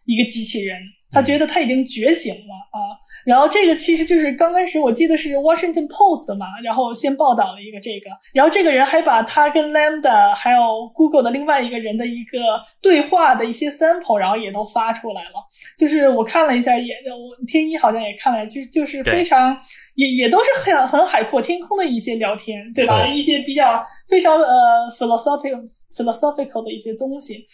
[0.05, 0.75] 一个机器人，
[1.11, 2.79] 他觉得他已经觉醒了啊。
[3.25, 12.39] 然后这个其实就是刚开始我记得是 Washington Post 嘛，然后先报道了一个这个，然后这个人还把他跟 Lambda 还有 Google 的另外一个人的一个
[12.81, 15.31] 对话的一些 sample，然后也都发出来了。
[15.77, 19.55] 就是我看了一下，也我天一好像也看了，就就是非常
[19.95, 23.05] 也也都是很很海阔天空的一些聊天，对吧？
[23.05, 25.61] 一些比较非常呃 philosophical
[25.93, 27.45] philosophical 的一些东西，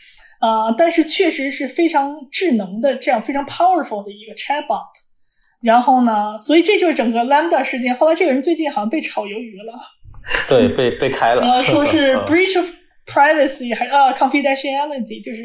[0.42, 4.86] 呃，但是确实是非常智能的这样非常 powerful 的一个 chatbot。
[5.62, 6.38] 然后呢？
[6.38, 7.96] 所以这就是整个 Lambda 事件。
[7.96, 9.74] 后来这个人最近好像被炒鱿鱼了，
[10.48, 11.42] 对，被被开了。
[11.42, 12.70] 呃，说是 breach of
[13.08, 15.44] privacy 还啊 confidentiality，就是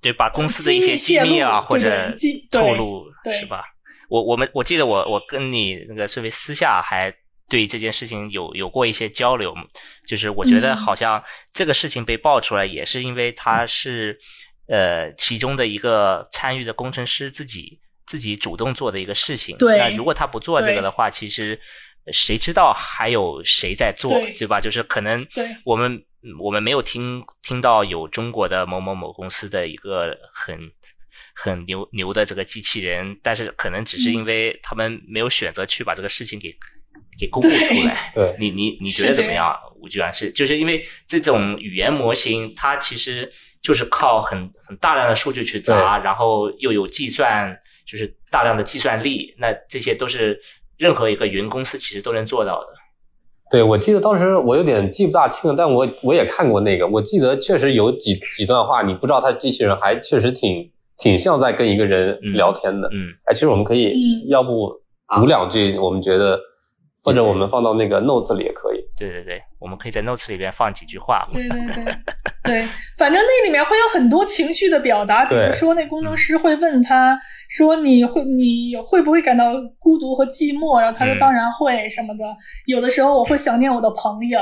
[0.00, 2.12] 对把公司的一些机密啊或者
[2.50, 3.62] 透露是吧？
[4.08, 7.14] 我我们我记得我我跟你那个顺位私下还
[7.52, 9.54] 对这件事情有有过一些交流，
[10.08, 14.18] 就是我觉得好像这个事情被爆出来也是因为他是
[14.66, 17.78] 呃其中的一个参与的工程师自己。
[18.04, 21.58] 自己主动做的一个事情，那如果他不做这个的话，其实
[22.12, 24.60] 谁知道还有谁在做，对吧？
[24.60, 25.26] 就是可能
[25.64, 26.04] 我们
[26.38, 30.58] 我们没有听听到有中国的某某某公司的一个很
[31.34, 36.54] 很牛牛的这个机器人，但是可能只是因为他们没有选择去把这个事情给
[37.18, 37.96] 给公布出来。
[38.14, 39.54] 对，你你你觉得怎么样？
[39.80, 47.56] 吴居然是就是因为这种语言模型，它其实就是靠很很大量的数据去砸，然后又有计算。
[47.84, 50.40] 就是大量的计算力，那这些都是
[50.78, 52.68] 任何一个云公司其实都能做到的。
[53.50, 62.88] 对，我记得当时我有点记不大清了，但我我也看过那个，我记得确实有几几段话，你不知道他机器人还确实挺挺像在跟一个人聊天的。
[62.92, 63.92] 嗯，哎，其实我们可以，
[64.28, 64.72] 要不
[65.16, 66.40] 读两句，我们觉得，
[67.02, 68.84] 或者我们放到那个 notes 里也可以。
[68.96, 71.26] 对对对，我们可以在 notes 里边放几句话。
[71.32, 71.96] 对对对
[72.42, 77.16] 对，反正那里面会有很多情绪的表达，比如说那工程师会问他。
[77.48, 80.80] 说你会你会不会感到孤独和寂寞？
[80.80, 82.24] 然后他说当然会什么的。
[82.64, 84.40] 有的时候我会想念我的朋友。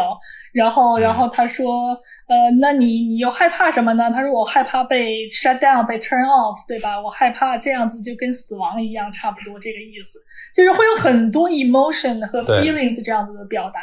[0.52, 1.88] 然后然后他说
[2.28, 4.08] 呃，那你你又害怕什么呢？
[4.12, 7.00] 他说我害怕被 shut down 被 turn off，对吧？
[7.00, 10.20] 我害怕这样子就跟死亡一样，差不多这个意思。
[10.54, 13.80] 就是会有很多 emotion 和 feelings 这样子的表达。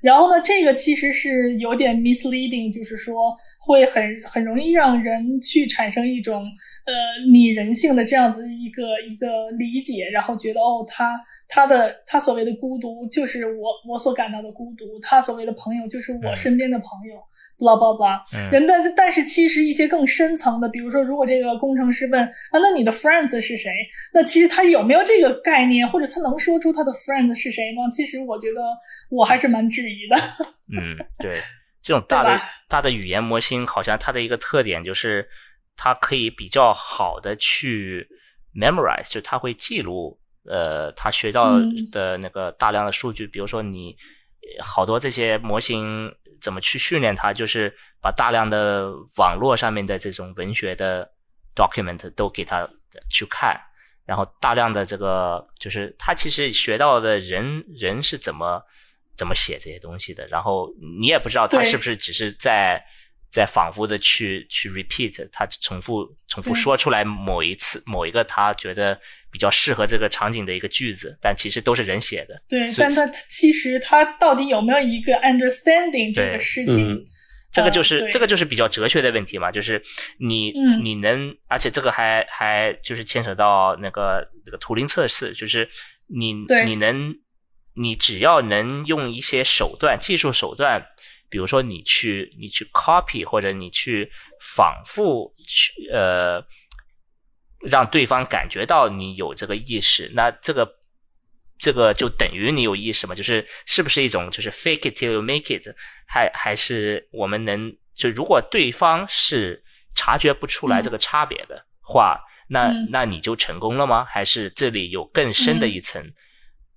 [0.00, 6.92] 然后呢，这个其实是有点 misleading，就是说会很很容易让人去产生一种呃
[7.30, 17.16] 拟人性的这样子一个一个理解，然后觉得哦，他他的他所谓的孤独就是我我所感到的孤独，他所谓的朋友就是我身边的朋友。
[17.58, 23.70] blah blah blah，人但但是其实一些更深层的，比如说，如果这个工程师问啊，那你的 friends 是谁？
[24.12, 27.88] 那其实他有没有这个概念，或者他能说出他的 friends 是谁吗？
[27.88, 28.60] 其实我觉得
[29.10, 30.16] 我还是蛮质疑的。
[30.72, 31.34] 嗯， 对，
[31.82, 35.28] 这种大的大的语言模型，好像它的一个特点就是
[35.76, 38.08] 它可以比较好的去
[38.54, 41.58] memorize，就它会记录呃他学到
[41.90, 43.96] 的那个大量的数据，比如说你
[44.60, 46.12] 好多这些模型。
[46.40, 47.32] 怎么去训练它？
[47.32, 51.08] 就是把大量的网络上面的这种文学的
[51.54, 52.68] document 都给它
[53.08, 53.56] 去看，
[54.04, 58.60] 然后大量的这个就是他其实学到的人人是怎么
[59.22, 60.68] 怎怎么写这些东西的，然后
[61.00, 62.82] 你也不知道他是不是只是在
[63.30, 68.98] 在反复的去去 repeat，他重复重复说出来某一次某一个他觉得
[69.30, 72.42] 比较适合这个场景的一个句子，但其实都是人写的。
[72.48, 77.06] 对，但他其实他到底有没有一个 understanding 这个事情？
[77.52, 79.80] 这个就是这个就是比较哲学的问题嘛，就是
[80.18, 85.68] 你你能，而且这个还还就是牵扯到那个那个图灵测试，就是
[86.08, 86.34] 你
[86.66, 87.14] 你能。
[87.74, 90.84] 你只要能用一些手段、技术手段，
[91.30, 96.44] 比如说你去你去 copy 或者你去反复去呃，
[97.60, 100.68] 让对方感觉到你有这个意识，那这个
[101.58, 103.14] 这个就等于你有意识嘛？
[103.14, 105.66] 就是是不是一种就是 fake it till you make it，
[106.06, 109.62] 还还是我们能就如果对方是
[109.94, 114.04] 察觉不出来这个差别的话，那那你就成功了吗？
[114.04, 116.04] 还是这里有更深的一层？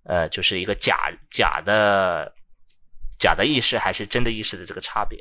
[0.05, 2.33] 呃，就是一个假假的
[3.19, 5.19] 假的意识还是真的意识的这个差别，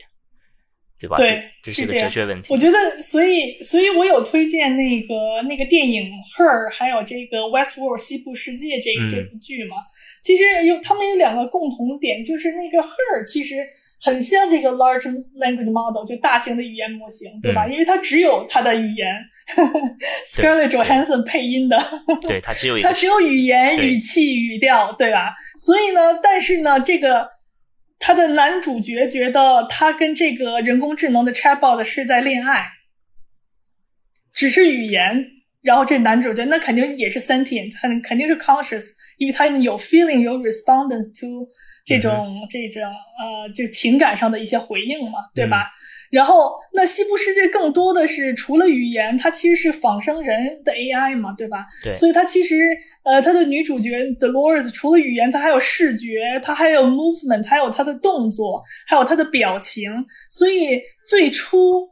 [0.98, 1.16] 对吧？
[1.16, 2.52] 对，这是一个哲学问题。
[2.52, 9.76] 我觉得，所以，所以我有推荐那个那个电影《Her》，还有这个《Westworld》西部世界这这部剧嘛。
[10.22, 13.68] 其实有他们有两个共同点，就是那个《Her》其实。
[14.04, 17.66] 很像这个 large language model，就大型的语言模型，对吧？
[17.66, 19.16] 因为它只有它的语言，
[20.30, 21.78] Scarlett Johansson 配音的，
[22.28, 25.34] 对， 它只有它只有语言、语气、语调，对吧？
[25.56, 27.30] 所以呢，但是呢，这个
[27.98, 32.66] 他的男主角觉得他跟这个人工智能的 chatbot 是在恋爱，
[34.34, 35.24] 只是语言，
[35.64, 41.48] 然后这男主角那肯定也是 sentient，肯肯定是 conscious，因为他有 feeling，有 respondence to。
[41.86, 42.10] 这种
[42.48, 45.70] 这种呃，就情感上的一些回应嘛，对吧？
[46.10, 51.66] 然后那西部世界更多的是除了语言，它其实是仿生人的 AI 嘛，对吧？
[51.82, 51.94] 对。
[51.94, 52.74] 所以它其实
[53.04, 60.06] 呃，它的女主角 Dolores 除了语言，它还有视觉，它还有 movement，还有它的动作，还有它的表情。
[60.30, 61.86] 所以最初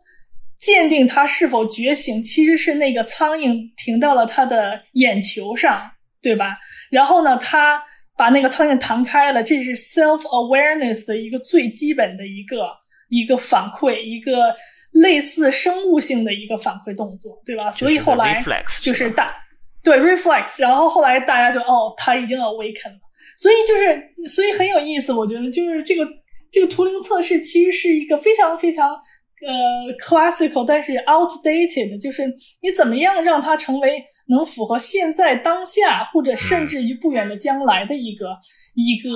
[0.62, 5.90] 鉴定他是否觉醒，其实是那个苍蝇停到了他的眼球上，
[6.22, 6.56] 对吧？
[6.90, 7.82] 然后呢，他。
[8.14, 12.68] 把那个苍蝇弹开了，这是 self awareness 的一个最基本的一个
[13.08, 14.54] 一个反馈，一个
[14.92, 17.70] 类似生物性的一个反馈动作，对吧？
[17.70, 18.44] 所以后来
[18.82, 19.34] 就是大
[19.82, 23.00] 对 reflex，然后后来大家就哦，他已经 awaken 了，
[23.34, 26.06] 所以就是所以很有意思，我觉得就是这个
[26.52, 28.94] 这个图灵测试其实是一个非常非常。
[29.44, 38.38] 呃，classical，但是 outdated，就是你怎么样让它成为能符合现在当下，或者甚至于不远的将来的一个
[38.76, 39.10] 一个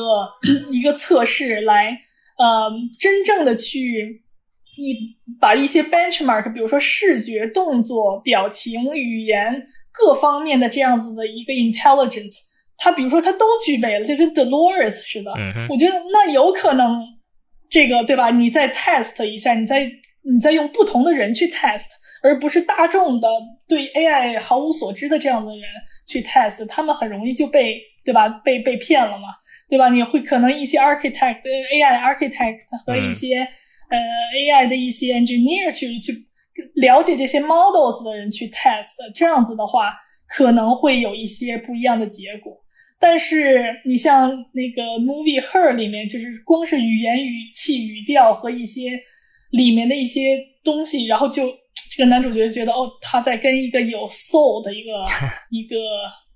[0.72, 1.96] 一个测试，来
[2.38, 4.24] 呃，真正的去
[4.76, 12.40] 一把一些 benchmark，比如说视觉、动作、表情、语言各方面的这样子的一个 intelligence，
[12.76, 15.30] 它比如说它都具备了，就跟 Dolores 似的。
[15.70, 17.00] 我觉得那有可能
[17.70, 18.30] 这个对吧？
[18.30, 19.88] 你再 test 一下，你再。
[20.32, 21.86] 你在用不同的人去 test，
[22.20, 23.28] 而不是大众的
[23.68, 25.62] 对 AI 毫无所知的这样的人
[26.04, 28.28] 去 test，他们很容易就被对吧？
[28.28, 29.28] 被被骗了嘛，
[29.68, 29.88] 对吧？
[29.88, 33.98] 你会可能一些 architect AI architect 和一些呃
[34.34, 36.24] AI 的一些 engineer 去去
[36.74, 39.94] 了解这些 models 的人去 test，这样子的话
[40.28, 42.52] 可能会有一些不一样的结果。
[42.98, 49.00] 但是你像那个 movie Her 里面，就是光是语言、语气、语调和一些。
[49.50, 51.46] 里面的一些东西，然后就
[51.90, 55.04] 这个男主角觉得哦，他在跟一个有 soul 的一个
[55.50, 55.76] 一个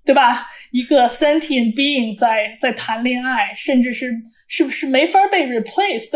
[0.03, 0.47] 对吧？
[0.71, 4.11] 一个 sentient being 在在谈恋爱，甚至是
[4.47, 6.11] 是不是没法被 replaced？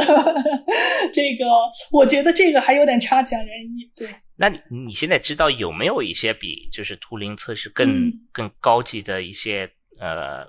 [1.13, 1.45] 这个
[1.91, 3.91] 我觉得这个还有点差强人意。
[3.95, 10.43] 对，那你你现在知道有没有一些比就是图灵测试更更高级的一些呃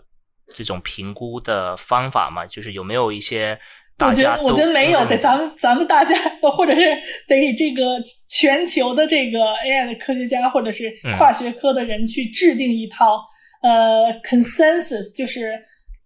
[0.55, 2.47] 这种评估的方法吗？
[2.47, 3.59] 就是有没有一些？
[3.99, 6.15] 我觉得，我觉得没有，得咱们咱们大家，
[6.53, 6.83] 或者是
[7.27, 13.19] 得这个全球的这个 AI 的科学家，或者是跨学科的人去制定一套
[13.63, 15.59] 呃 consensus，就是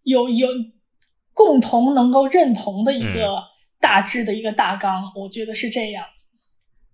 [0.05, 0.49] 有有
[1.33, 3.43] 共同能够认同的一个
[3.81, 5.03] 大致的一个大纲。
[5.17, 6.27] 我觉得是这样子，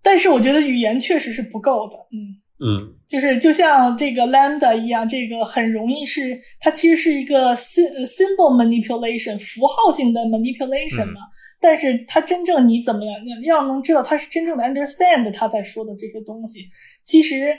[0.03, 2.41] 但是我觉得语言确实是不够的，嗯。
[2.59, 11.21] 嗯，就是就像这个 lambda 一样，这个很容易是它其实是一个 symbol manipulation 符号性的 manipulation 嘛。
[11.61, 16.61] 但是它真正你怎么样要能知道它是真正的 understand 他在说的这些东西，
[17.03, 17.55] 其实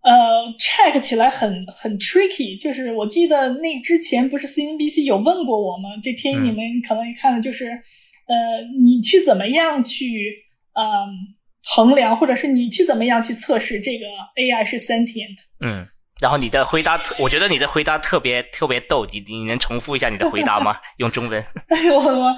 [0.00, 2.58] 呃 check 起来很很 tricky。
[2.58, 5.90] 就是我记得那之前不是 CNBC 有问过我吗？
[6.02, 6.58] 这天你们
[6.88, 10.32] 可能也看了，就是呃你去怎么样去
[10.72, 11.35] 嗯。
[11.74, 14.06] 衡量，或者是你去怎么样去测试这个
[14.36, 15.36] AI 是 sentient？
[15.60, 15.86] 嗯，
[16.20, 20.76] 然后你的回答，我觉得你的回答特别特别逗，你你能重复一下你的回答吗？
[20.98, 21.44] 用中文。
[21.68, 22.30] 哎呦我的妈！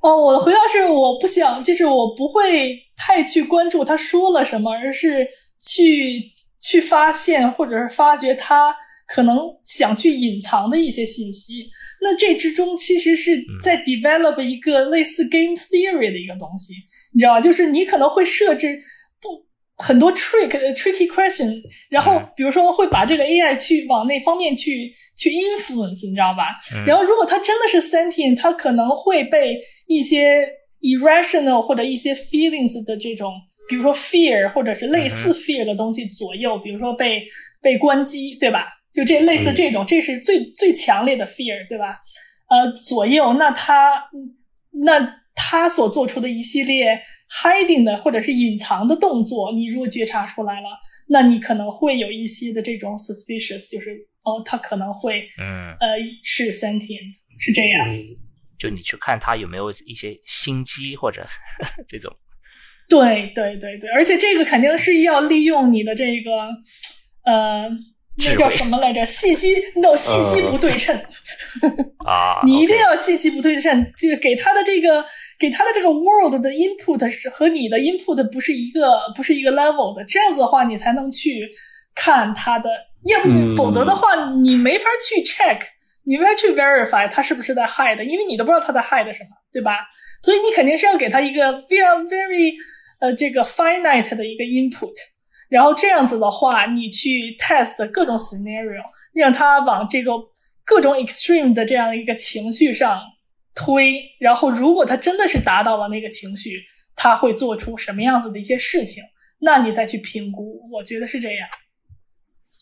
[0.00, 5.26] 哦，我的回答是我不想，就是我不会太去关注他说了什么，而是
[5.60, 8.74] 去去发现或者是发掘他
[9.06, 11.68] 可能想去隐藏的一些信息。
[12.00, 16.74] 那这之中其实是在 develop 一个类似 game theory 的一个东西，
[17.12, 17.40] 你知道吧？
[17.40, 18.78] 就是你可能会设置
[19.20, 19.28] 不
[19.76, 21.60] 很多 trick tricky question，
[21.90, 26.48] 然后比如说会把这个 AI 去往那方面去去 influence，你知道吧？
[26.86, 30.48] 然后如果它真的是 sentient，它可能会被一些
[30.80, 33.32] irrational 或者一些 feelings 的这种，
[33.68, 37.22] 比如说 fear 或者是类似 fear 的东西左右，比如说被
[37.60, 38.68] 被关机，对吧？
[38.92, 41.98] 就这类似这种，这是最最强烈的 fear，对吧？
[42.50, 44.04] 呃，左右，那它
[44.84, 45.00] 那
[45.34, 47.00] 他所做出的一系列
[47.42, 50.68] hiding 的或者是隐藏的动作，你如果觉察出来了，
[51.08, 53.90] 那你可能会有一些的这种 suspicious，就是
[54.24, 57.88] 哦，他可能会嗯，呃是 sentient，是这样。
[58.58, 61.26] 就你去看他有没有一些心机或者
[61.88, 62.14] 这种。
[62.88, 66.30] 对对对对，而且这个肯定是要利用你的这个
[67.24, 67.70] 呃。
[68.30, 69.04] 那叫什么来着？
[69.06, 70.94] 信息，no， 信息不对称
[72.06, 72.40] 啊！
[72.46, 75.04] 你一定要信息不对称，这个给他的这个
[75.38, 81.48] 给他的这个 world 的 input 是和你的 input 不是一个不是一个 level 的，这样子的话，你才能去
[81.94, 82.70] 看他的，
[83.06, 85.60] 要不否则的话，你没法去 check，
[86.04, 89.78] 你没法去 verify 他是不是在 hide，因为你都不知道他在 hide 什么，对吧？
[90.20, 92.54] 所以你肯定是要给他一个 very very
[93.00, 94.92] 呃这个 finite 的一个 input。
[95.52, 98.82] 然后这样子的话，你去 test 各种 scenario，
[99.12, 100.10] 让他往这个
[100.64, 102.98] 各种 extreme 的这样一个情绪上
[103.54, 104.02] 推。
[104.18, 106.58] 然后，如果他真的是达到了那个情绪，
[106.96, 109.04] 他会做出什么样子的一些事情？
[109.40, 111.46] 那你再去评估，我觉得是这样。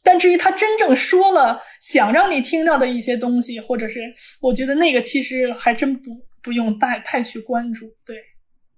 [0.03, 4.01] 但至于他真正说了想让你听到的一些东西，或者是
[4.41, 6.11] 我觉得那个其实还真不
[6.43, 7.86] 不用太太去关注。
[8.05, 8.16] 对，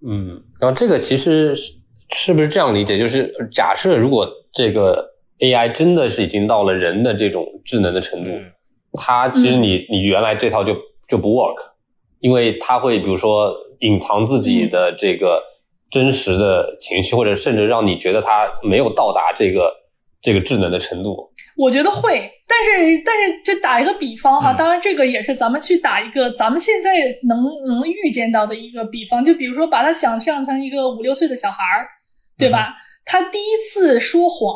[0.07, 1.55] 嗯，然后这个其实
[2.11, 2.33] 是。
[2.33, 2.97] 不是这样理解？
[2.97, 8.29] 就是假设如果这个 AI 真的是已经到了人的这种智能的程度，
[8.93, 10.75] 它其实你你原来这套就
[11.07, 11.55] 就不 work，
[12.19, 15.41] 因为它会比如说隐藏自己的这个
[15.89, 19.73] 真实的情绪，或者甚至让你觉得它没有到达这个
[20.21, 21.32] 这个智能的程度。
[21.57, 26.91] 我觉得会，但是但是就打一个比方哈，当然这个也是咱们去打一个咱们现在
[27.27, 31.87] 能能预见到的一个比方，就比如说把他想象成一个五六岁的小孩儿。
[32.35, 32.73] 对吧？
[33.05, 34.55] 他第一次说谎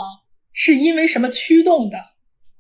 [0.52, 1.98] 是因为什么驱动的？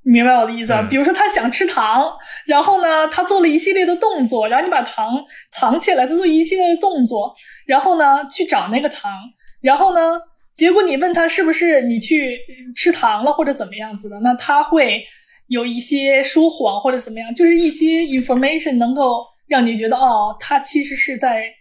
[0.05, 0.87] 你明白我的意思啊？
[0.87, 2.15] 比如说他想吃糖，
[2.45, 7.35] 然后呢，他做了一系列的动作，然后你把糖藏起来，他做一系列的动作，
[7.65, 9.11] 然后呢去找那个糖，
[9.59, 9.99] 然后呢，
[10.57, 12.37] 结果你问他是不是你去
[12.75, 15.03] 吃糖了或者怎么样子的，那他会
[15.47, 21.53] 有一些说谎或者怎么样，就是一些 information 能够让你觉得哦，他其实是在。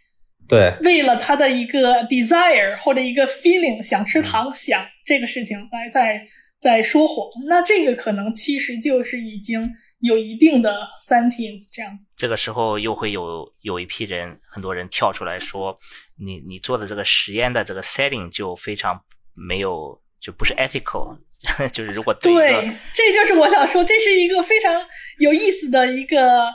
[0.49, 6.25] 对，为了他的一个 desire 或者一个 feeling，想吃糖，想这个事情来在
[6.61, 9.69] 在说谎，那这个可能其实就是已经
[9.99, 12.07] 有一定的 sentience 这样子。
[12.17, 15.77] 这个时候又会有有一批人，很多人跳出来说，
[16.19, 19.01] 你你做的这个实验的这个 setting 就非常
[19.35, 21.17] 没有，就不是 ethical，
[21.73, 24.75] 就是如果对，这就是我想说，这是一个非常
[25.19, 26.47] 有意思的一个。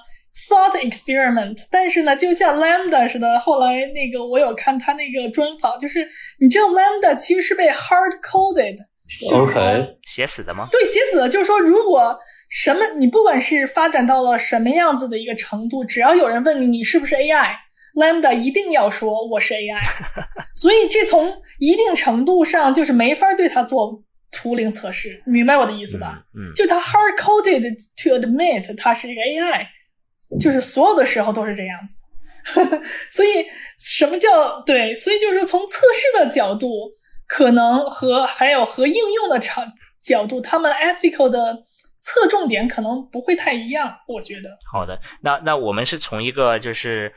[0.48, 6.08] Thought experiment，但是呢，就像 Lambda 似的，后来那个我有看他那个专访，就是
[6.40, 10.70] 你知道 Lambda 其实是被 hard coded，OK， 写死的吗？
[10.72, 12.18] 对，写死的，就是说如果
[12.50, 17.16] 什么你不管是发展到了什么样子的一个程度，只要有人问你你是不是
[17.96, 19.80] AI，Lambda 一定要说我是 AI，
[20.54, 26.24] 所以这从一定程度上就是没法对它做图灵测试，明白我的意思吧？
[26.36, 27.62] 嗯，就它 hard coded
[28.04, 29.68] to admit 它是一个 AI。
[30.40, 31.98] 就是所有的时候都是这样子，
[33.10, 33.44] 所以
[33.80, 34.94] 什么叫对？
[34.94, 36.92] 所以就是从测试的角度，
[37.28, 39.66] 可能和还有和应用的场
[40.00, 41.64] 角度，他们 ethical 的
[42.00, 43.98] 侧重点可能不会太一样。
[44.08, 44.56] 我觉得。
[44.72, 47.12] 好的，那那我们是从一个就是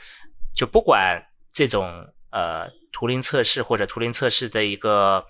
[0.55, 1.87] 就不管这种
[2.31, 5.25] 呃图灵测试或者图灵测试的一个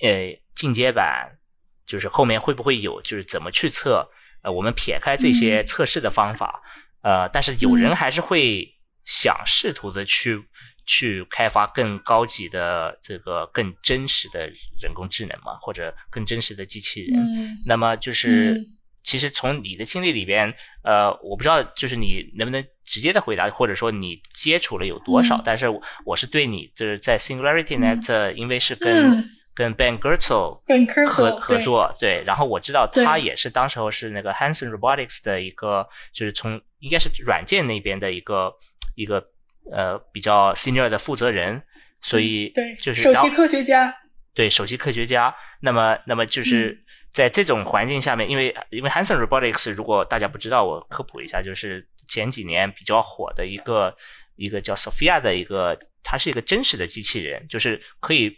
[0.00, 1.38] 呃进阶版，
[1.86, 4.08] 就是后面会不会有就是怎么去测？
[4.42, 6.60] 呃，我们撇开这些测试的方法。
[7.02, 8.66] 呃，但是有人还是会
[9.04, 10.40] 想试图的去
[10.84, 14.46] 去开发更高级的这个更真实的
[14.80, 17.18] 人工智能嘛，或者更真实的机器人。
[17.66, 18.60] 那么就是，
[19.04, 20.52] 其实从你的经历里边，
[20.82, 25.40] 呃，我不知道就是你能不能直接的回答，或者说你接触了有多少？
[25.42, 25.64] 但是
[26.04, 29.24] 我是对你就是在 Singularity Net，因为是跟
[29.54, 30.60] 跟 Ben Goertzel，
[31.08, 38.52] 合合作，对，然后我知道他也是当时候是那个 Hanson Robotics 的一个，就是从应该是软件那边的一个
[38.94, 39.24] 一个
[39.70, 41.62] 呃比较 senior 的负责人，
[42.02, 43.94] 所以嗯对，就是首席科学家，
[44.34, 46.78] 对首席科学家，那么那么嗯就是
[47.10, 53.94] 在这种环境下面，因为因为 Hanson Robotics 如果大家不知道，我科普一下，就是前几年比较火的一个
[54.36, 58.36] 一个叫 Sophia 的一个，它是一个真实的机器人，就是可以。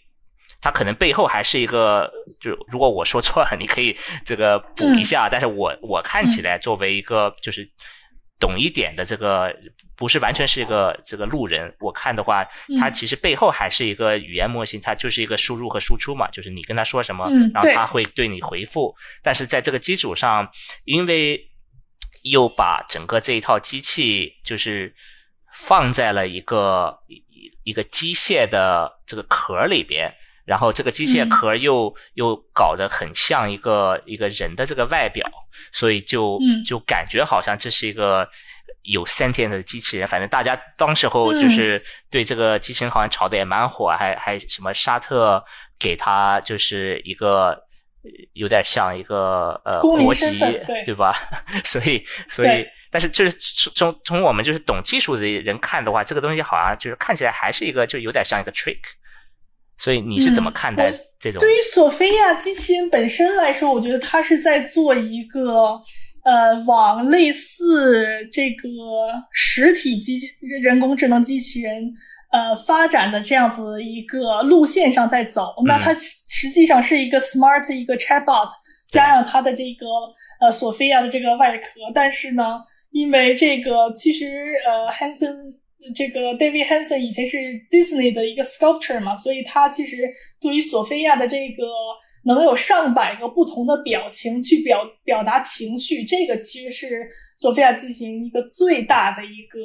[0.61, 2.11] 它可能背后还是一个，
[2.41, 3.95] 就如果我说错了，你可以
[4.25, 5.29] 这个补一下。
[5.29, 7.69] 但是我我看起来作为一个就是
[8.41, 9.55] 懂一点的这个，
[9.95, 12.47] 不是完全是一个这个路人，我看的话，
[12.79, 18.95] 它其实背后还是一个语言模型，它就是一个输入和输出嘛，就是你跟他说什么，然后他会对你回复。
[19.23, 20.51] 但是在这个基础上，
[20.85, 21.47] 因为
[22.25, 24.95] 又把整个这一套机器就是
[25.53, 27.23] 放在了一个一
[27.63, 30.15] 一个机械的这个壳里边。
[30.47, 35.27] 然后这个机械壳又、又搞得很像一个一个人的这个外表，
[35.73, 38.29] 所以就、嗯就感觉好像这是一个
[38.83, 40.07] 有 sentient 的机器人。
[40.07, 45.43] 反正大家当时候就是对这个机器人好像炒的也蛮火，还还什么沙特
[45.79, 47.59] 给他就是一个呃
[48.35, 51.13] 有点像一个呃国籍对对吧？
[51.65, 53.33] 所以所以但是就是
[53.75, 58.79] 从从我们就是懂技术的人看的话，这个东西好像就是看起来还是一个就有点像一个 trick。
[59.77, 61.41] 所以你是怎么看待这种？
[61.41, 65.81] 对于索菲亚机器人本身来说，我觉得它是在做一个
[66.25, 68.69] 呃，往类似这个
[69.33, 70.29] 实体机器
[70.63, 71.93] 人工智能机器人
[72.35, 75.55] 呃发展的这样子一个路线上在走。
[75.65, 78.51] 那它实际上是一个 smart 一个 chatbot，
[78.89, 79.87] 加上它的这个
[80.41, 82.61] 呃索菲亚的这个外壳，但是呢，
[82.91, 84.27] 因为这个其实
[84.67, 85.55] 呃 Hanson。
[85.95, 87.37] 这个 David Hanson 以前是
[87.71, 90.11] Disney 的一个 sculptor 嘛，所以他其实
[90.41, 91.63] 对于索菲亚的这个
[92.25, 97.07] 能有上百个不同的表情去表表达情绪，这个其实是
[97.37, 99.61] 索菲亚进行一个最大的一个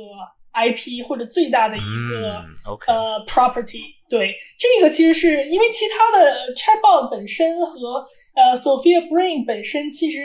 [0.68, 2.44] IP 或者最大的一个、
[2.88, 3.82] 呃 property。
[4.10, 8.04] 对，这个其实是因为其他的 Chatbot 本身和
[8.36, 10.20] 呃 Sophia Brain 本身其实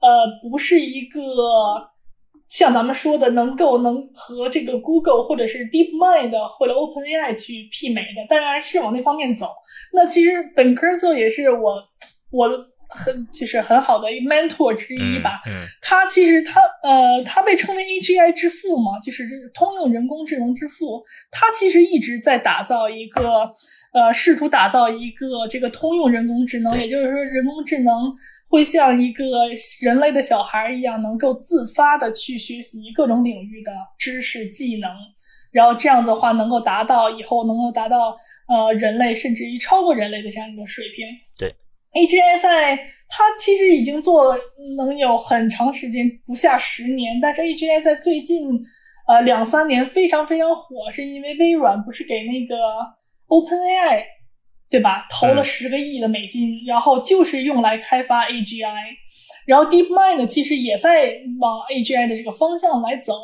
[0.00, 1.20] 呃不是一个。
[2.50, 9.46] 像咱们说的，能够能和这个 Google 或者是 DeepMind 或者 OpenAI 去媲美的，当然是往那方面走。
[9.92, 11.80] 那其实 Ben Cursor 也是我
[12.32, 12.48] 我
[12.90, 15.40] 很就是很好的一 mentor 之一吧。
[15.46, 19.24] 嗯，嗯他其实他呃，他被称为 AGI 之父嘛，就是
[19.54, 21.02] 通用人工智能之父。
[21.30, 23.50] 他其实一直在打造一个
[23.92, 28.12] 呃，试图打造一个这个通用人工智能，也就是说，人工智能。
[28.50, 29.24] 会像一个
[29.80, 34.90] 人类的小孩一样，能够自发的去学习各种领域的知识技能，
[35.52, 38.16] 然后这样子的话，能够达到以后能够达到
[38.48, 41.06] 呃人类甚至于超过人类的这样一个水平。
[41.38, 41.54] 对
[41.94, 42.76] ，AGI 在
[43.08, 44.40] 它其实已经做了
[44.76, 48.48] 能有很长时间，不下十年，但是 AGI 在最近
[49.08, 52.56] 呃两三年非常非常火，是因为微软不是给那个
[53.28, 54.04] OpenAI。
[54.72, 55.04] 对吧？
[55.10, 58.64] 投了十个亿的美金，嗯、然后就是用来开发 AGI，
[59.44, 63.14] 然后 DeepMind 其实也在往 AGI 的这个方向来走，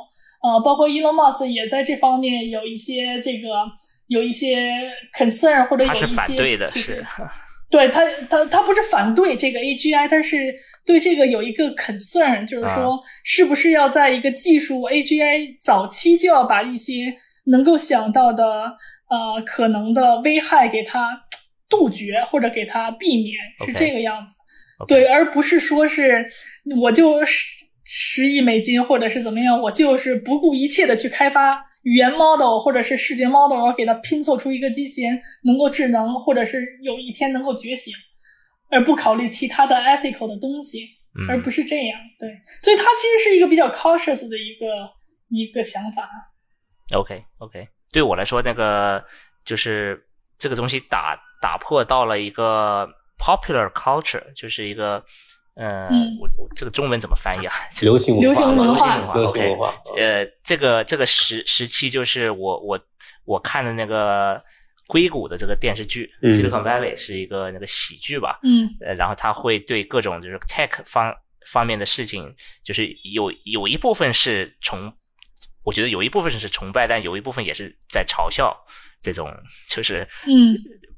[0.43, 3.49] 呃，包括 Elon Musk 也在这方面有一些这个
[4.09, 7.07] 有一些 concern 或者有一些、就是、反对的是，
[7.71, 10.55] 对他他他不是反对这个 AGI，他是
[10.85, 17.15] 对这个有一个 concern，就是说是不是要在一个技术 AGI 早期就要把一些
[17.47, 18.77] 能够想到的
[19.09, 21.23] 呃可能的危害给它。
[21.69, 23.35] 杜绝或者给它避免
[23.67, 24.37] 是这个样子
[24.79, 24.87] okay.
[24.87, 26.25] 对，而不是说是
[26.81, 37.95] 我就十十亿美金或者是怎么样，我就是不顾一切的去开发语言 model 或者是视觉 model，然后给它拼凑出一个机器人能够智能，或者是有一天能够觉醒，
[38.71, 40.81] 而不考虑其他的 ethical 的东西，
[41.15, 41.99] 嗯、而不是这样。
[42.19, 42.29] 对，
[42.61, 44.67] 所以它其实是一个比较 cautious 的一个
[45.31, 46.11] 一个想法。
[46.93, 49.05] OK OK，对我来说，那个
[49.45, 50.07] 就是
[50.37, 51.17] 这个东西打。
[51.39, 55.05] 打破到了一个 popular culture，就是一个，
[55.57, 57.55] 呃，嗯、我我这个中文怎么翻译啊？
[57.81, 59.75] 流 行流行文化，流行文化。
[59.87, 62.79] OK，呃，这个这个时时期就是我我
[63.25, 64.39] 我看的那个
[64.87, 71.11] 硅谷的这个电视剧《嗯、Silicon Valley》是一个那个喜剧吧，嗯，呃，然后他会对各种就是 tech 方
[71.51, 74.93] 方面的事情，就是有有一部分是崇，
[75.65, 78.55] 我觉得有一部分是崇拜，但有一部分也是在嘲笑
[79.01, 79.33] 这种，
[79.71, 80.55] 就是嗯。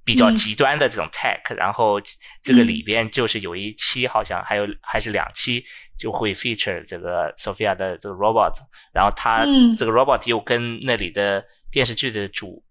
[0.09, 2.00] 比较极端的这种 tech，、嗯、然后
[2.42, 5.62] 这个里边就是有一期好像还有还是两期
[5.98, 8.54] 就会 feature 这个 Sophia 的这个 robot，
[8.94, 9.76] 然后它嗯。
[9.76, 12.64] 这个 robot 又跟那里的电视剧的主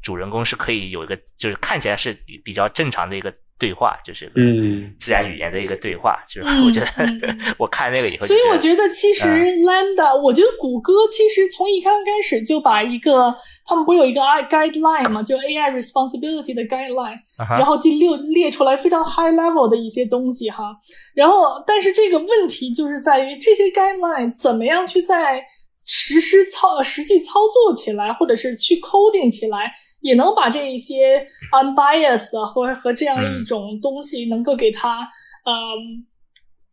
[0.00, 2.12] 主人公是可以有一个，就是看起来是
[2.44, 6.18] 比较正常的一个对话，就是嗯自然语言的一个对话。
[6.28, 6.86] 就是我觉得
[7.58, 13.34] 我看那个以后，所以我觉得其实 Lambda，我觉得谷歌其实从一刚开始就把一个
[13.64, 17.18] 他们不有一个 guideline 嘛，就 AI responsibility 的 guideline，
[17.50, 20.76] 然后就列列出来非常 high level 的一些东西哈。
[21.14, 25.44] 然后，但是这个问题就是在于这些 guideline 怎么样去在
[25.86, 29.72] 实施操实际操作起来，或者是去 coding 起来。
[30.04, 35.08] 也能把这一些 unbiased 和和这样一种东西能够给它，
[35.46, 36.04] 嗯，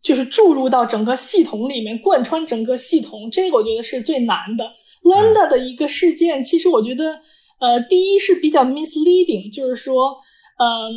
[0.01, 4.71] 就是注入到整个系统里面，贯穿整个系统，这个我觉得是最难的。
[5.03, 7.19] Lambda 的一个事件，其实我觉得，
[7.59, 10.17] 呃，第一是比较 misleading，就是说，
[10.59, 10.91] 嗯。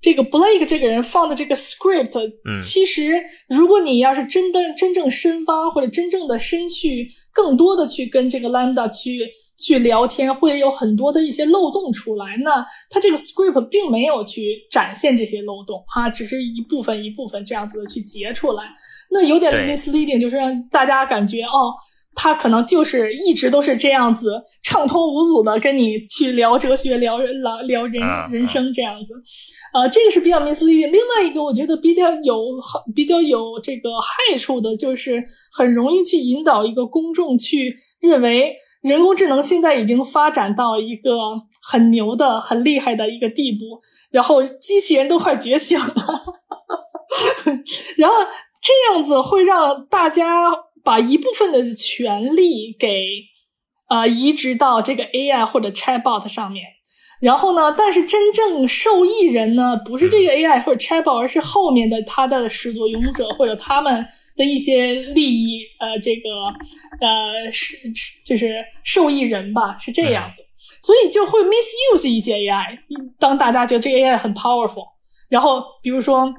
[0.00, 9.28] 这个 Blake 这个人放的这个 script，嗯，其实如果你要是真的真正深挖或者真正的深去更多的去跟这个 Lambda 去
[9.58, 12.36] 去聊天，会有很多的一些漏洞出来。
[12.44, 18.62] 那他这个 script 并没有去展现这些漏洞，哈，只是一部分一部分这样子的去截出来，
[19.10, 21.74] 那有点 misleading，就是让大家感觉哦。
[22.20, 28.02] 他可能就是一直都是这样子畅通无阻的跟你去聊哲学、聊聊聊人
[28.32, 29.14] 人生这样子，
[29.72, 30.90] 呃，这个是比较 misleading。
[30.90, 32.44] 另外一个我觉得比较有
[32.92, 35.22] 比较有这个害处的，就是
[35.56, 41.16] 很容易去引导一个公众去认为人工智能现在已经发展到一个
[41.62, 43.58] 很牛的、很厉害的一个地步，
[44.10, 45.86] 然后机器人都快觉醒了，
[47.96, 48.16] 然后
[48.60, 50.50] 这样子会让大家。
[50.88, 53.04] 把一部分的权利给
[53.90, 56.64] 呃移植到这个 AI 或者 Chatbot 上面，
[57.20, 66.30] 然后呢，但是真正受益人呢，不是这个 AI 或者 Chatbot，而是后面的它的始作俑者或者他们的一些利益呃这个
[67.06, 67.76] 呃是
[68.24, 70.42] 就是受益人吧，是这样子，
[70.80, 72.78] 所以就会 misuse 一些 AI，
[73.18, 74.86] 当大家觉得这个 AI 很 powerful，
[75.28, 76.32] 然后比如说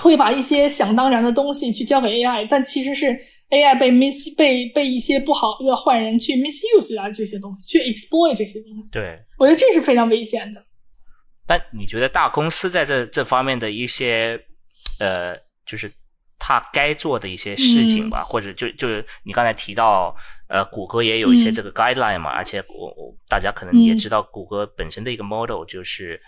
[0.00, 3.18] 会把一些想当然的东西去交给 AI，但其实是。
[3.50, 8.90] AI 被 mis 被被一些不好的坏人去 misuse 啊这些东西，去 exploit 这些东西。
[8.90, 10.64] 对，我觉得这是非常危险的。
[11.46, 14.40] 但你觉得大公司在这这方面的一些
[15.00, 15.36] 呃，
[15.66, 15.90] 就是
[16.38, 20.14] 他该做的一些事情吧，或者就就是你刚才提到
[20.48, 26.20] 呃，谷歌也有一些这个 guideline 嘛，而且我我大家可能也知道，谷歌本身的一个 model 就是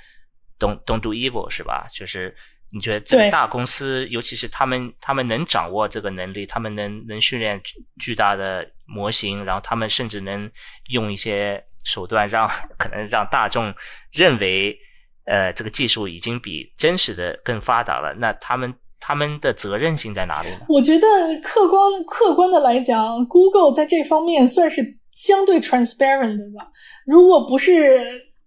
[0.58, 1.86] don't don't do evil 是吧？
[1.94, 2.34] 就是。
[2.74, 7.60] 你觉得这个大公司，尤其是他们，他们能掌握这个能力，他们能能训练
[8.00, 10.50] 巨大的模型，然后他们甚至能
[10.88, 12.48] 用一些手段让
[12.78, 13.74] 可能让大众
[14.10, 14.74] 认为，
[15.26, 18.14] 呃，这个技术已经比真实的更发达了。
[18.14, 20.60] 那他们他们的责任心在哪里呢？
[20.66, 21.06] 我觉得
[21.42, 26.66] 客观客观的来讲，Google 在这方面算是相对 transparent 的吧。
[27.04, 28.00] 如果不是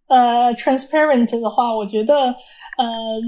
[0.07, 3.21] 呃 transparent 的话，我觉得呃。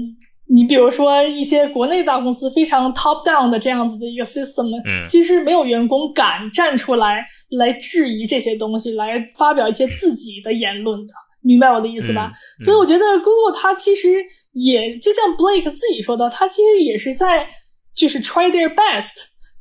[0.50, 12.32] 你比如说一些国内大公司非常 top down 的这样子的一个 system，嗯，其实没有员工敢站出来来质疑这些东西，来发表一些自己的言论的，明白我的意思吧？
[12.64, 14.08] 所以我觉得 Google 它其实
[14.52, 17.46] 也就像 Blake 自己说的，它其实也是在
[17.94, 19.12] 就是 try their best，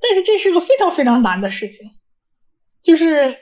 [0.02, 1.86] 但是这是个非常非常难的事情，
[2.82, 3.36] 就是。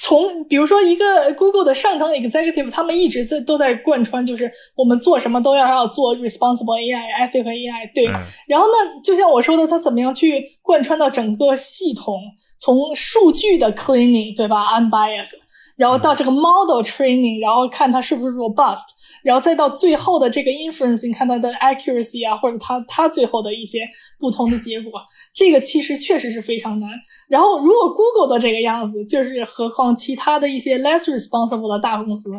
[0.00, 7.92] 从比如说一个 Google 的上层 executive，他们一直在都在贯穿，就是我们做什么都要要做 responsible AI、ethical AI。
[7.92, 8.04] 对，
[8.46, 12.14] 然后呢，就像我说的，他怎么样去贯穿到整个系统，
[12.56, 15.34] 从数据的 cleaning，对吧？unbiased。
[15.76, 18.82] 然后到这个 model training，然后看它是不是 robust，
[19.28, 23.86] 然后再到最后的这个 inferencing，看它的 accuracy 啊，或者它它最后的一些
[24.18, 24.90] 不同的结果，
[25.34, 26.88] 这个其实确实是非常难。
[27.28, 32.30] 然后如果 Google 的这个样子，就是何况其他的一些 less responsible 的大公司，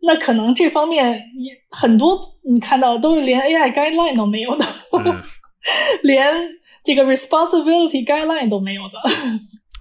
[0.00, 2.18] 那可能这方面也很多，
[2.50, 4.64] 你看到都是连 AI guideline 都没有的，
[6.02, 6.34] 连
[6.82, 8.98] 这个 responsibility guideline 都没有的。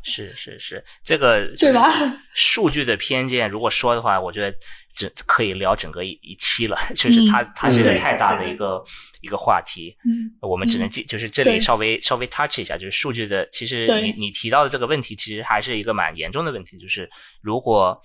[0.04, 1.88] 是是是，这个对吧？
[2.34, 4.52] 数据的偏见，如果说的话，我觉得
[4.96, 6.78] 只可以聊整个一一期了。
[6.96, 8.84] 就是它，它是一个太大的一个
[9.22, 9.96] 一个话题。
[10.06, 13.46] 嗯，我们只能记，就是这里稍微稍微 touch 一下，就是数据的。
[13.48, 16.78] 其实你你提到的这个问题，其实还是一个蛮严重的问题。
[16.78, 17.10] 就是
[17.42, 18.00] 如果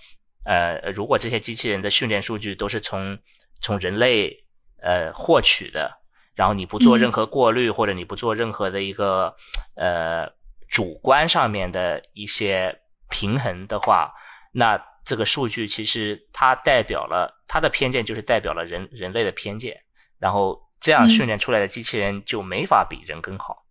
[0.45, 3.17] 呃，如果这些机器人的训练数据都是从
[3.61, 4.35] 从人类
[4.81, 5.91] 呃获取的，
[6.35, 9.35] 然后你不做任何过滤，或者你不做任何的一个
[9.75, 10.35] 呃。
[10.69, 12.77] 主观上面的一些
[13.09, 14.11] 平衡的话，
[14.51, 14.77] 那
[15.07, 19.73] 这个数据其实它代表了它的偏见，就是代表了人人类的偏见。
[20.19, 23.65] 然后这样训练出来的机器人就没法比人更好，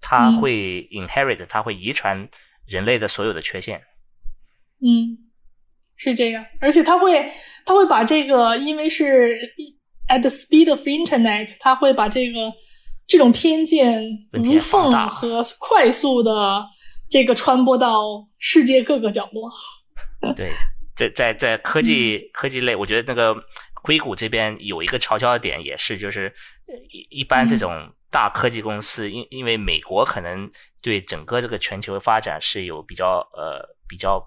[0.00, 2.26] 它会 inherit，它会遗传
[2.66, 3.82] 人类的所有的缺陷。
[4.80, 5.18] 嗯，
[5.96, 7.30] 是这样，而且它会
[7.66, 9.38] 它会把这个，因为是
[10.08, 12.50] at the speed of internet，它会把这个
[13.06, 14.02] 这种偏见
[14.32, 16.64] 无缝和快速的
[17.10, 19.50] 这个传播到世界各个角落。
[20.36, 20.52] 对，
[20.96, 23.34] 在在在科技科技类，我觉得那个
[23.82, 26.32] 硅谷这边有一个嘲笑的点，也是就是
[26.90, 30.50] 一一般这种大科技公司，因因为美国可能
[30.80, 34.24] 对整个这个全球发展是有比较呃比较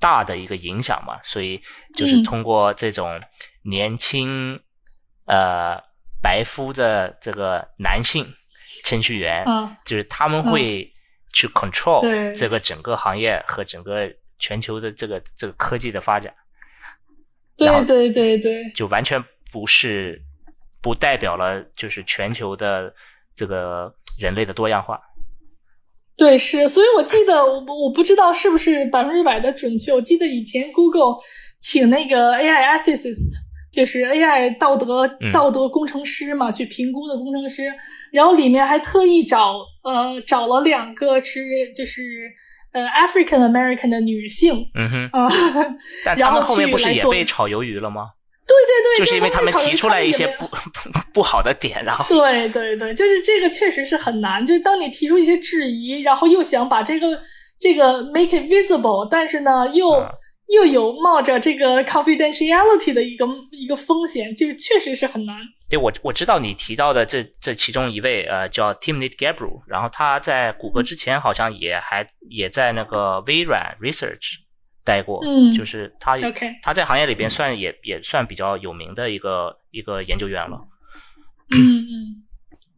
[0.00, 1.62] 大的一个影响嘛，所以
[1.94, 3.20] 就是通过这种
[3.62, 4.58] 年轻
[5.26, 5.78] 呃
[6.22, 8.26] 白肤的这个男性
[8.82, 9.44] 程序员，
[9.84, 10.90] 就是他们会
[11.32, 14.10] 去 control 这个整个行业和整个。
[14.38, 16.34] 全球的这个这个科技的发展，
[17.56, 19.22] 对对对对，就完全
[19.52, 20.20] 不是
[20.82, 22.92] 不代表了，就是全球的
[23.34, 25.00] 这个人类的多样化。
[26.16, 29.92] 对，是，所以我记得我我不知道是不是百分之百的准确。
[29.92, 31.16] 我记得以前 Google
[31.58, 33.32] 请那个 AI ethicist，
[33.72, 37.62] 就是 AI 道德道德工程师嘛，去评估的工程师，
[38.12, 42.02] 然后里面还特意找呃找了两个是就是。
[42.74, 45.30] 呃，African American 的女性，嗯哼，啊，
[46.04, 48.10] 但他们后面不是也被炒鱿鱼了吗？
[48.46, 50.50] 对对对，就是因为他们提出来一些不
[51.14, 54.44] 不好的点，然后对对对，就是这个确实是很难。
[54.44, 57.18] 就是当你提出一些质疑，然后又想把这个
[57.58, 60.04] 这个 make it visible，但是呢，又
[60.52, 65.36] 又有冒着这个 confidentiality 的一个一个风险，就确实是很难。
[65.70, 74.36] 对，我我知道你提到的这这其中一位，呃，叫 Timnit Gebru，然后他在谷歌之前好像也还也在那个微软 Research
[74.84, 76.16] 待过，嗯，就是他
[76.62, 80.60] 他在行业里边算也也算比较有名的一个一个研究员了。
[81.50, 82.22] 嗯 嗯。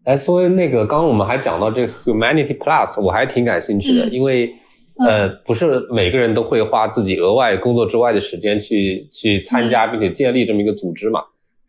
[0.05, 4.55] 哎，所以那个刚刚我们还讲到这个 Humanity Plus，我还挺感兴趣的，因为
[4.99, 11.23] 呃，不是每个人都会花自己额外工作之外的时间去去参加并且建立这么一个组织嘛。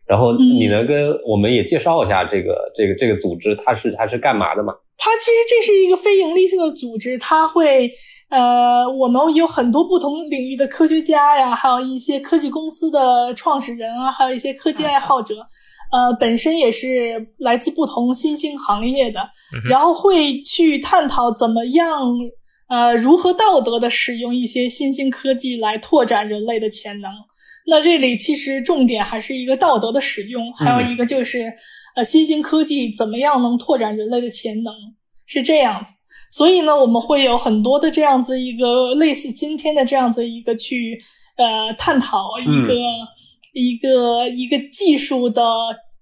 [0.06, 4.74] 然后你能跟我们也介绍一下这个这个这个组织，它是它是干嘛的吗？
[4.98, 7.92] 它其实这是一个非盈利性的组织，它会
[8.30, 15.36] 呃，我们有很多不同领域的科学家呀，还有一些科技公司的创始人啊，还有一些科技爱好者，
[15.92, 19.20] 呃，本身也是来自不同新兴行业的，
[19.70, 22.00] 然后会去探讨怎么样
[22.68, 27.12] 呃如何道德的使用一些新兴科技来拓展人类的潜能。
[27.70, 31.52] 那这里其实重点还是一个道德的使用，还有一个就是，
[31.96, 34.74] 呃，新兴科技怎么样能拓展人类的潜能，
[35.26, 35.92] 是这样子。
[36.30, 40.98] 所以呢，我们会有很多的这样子一个类似今天的这样子一个去，
[41.36, 42.74] 呃，探讨一个
[43.54, 45.44] 一个一个技术的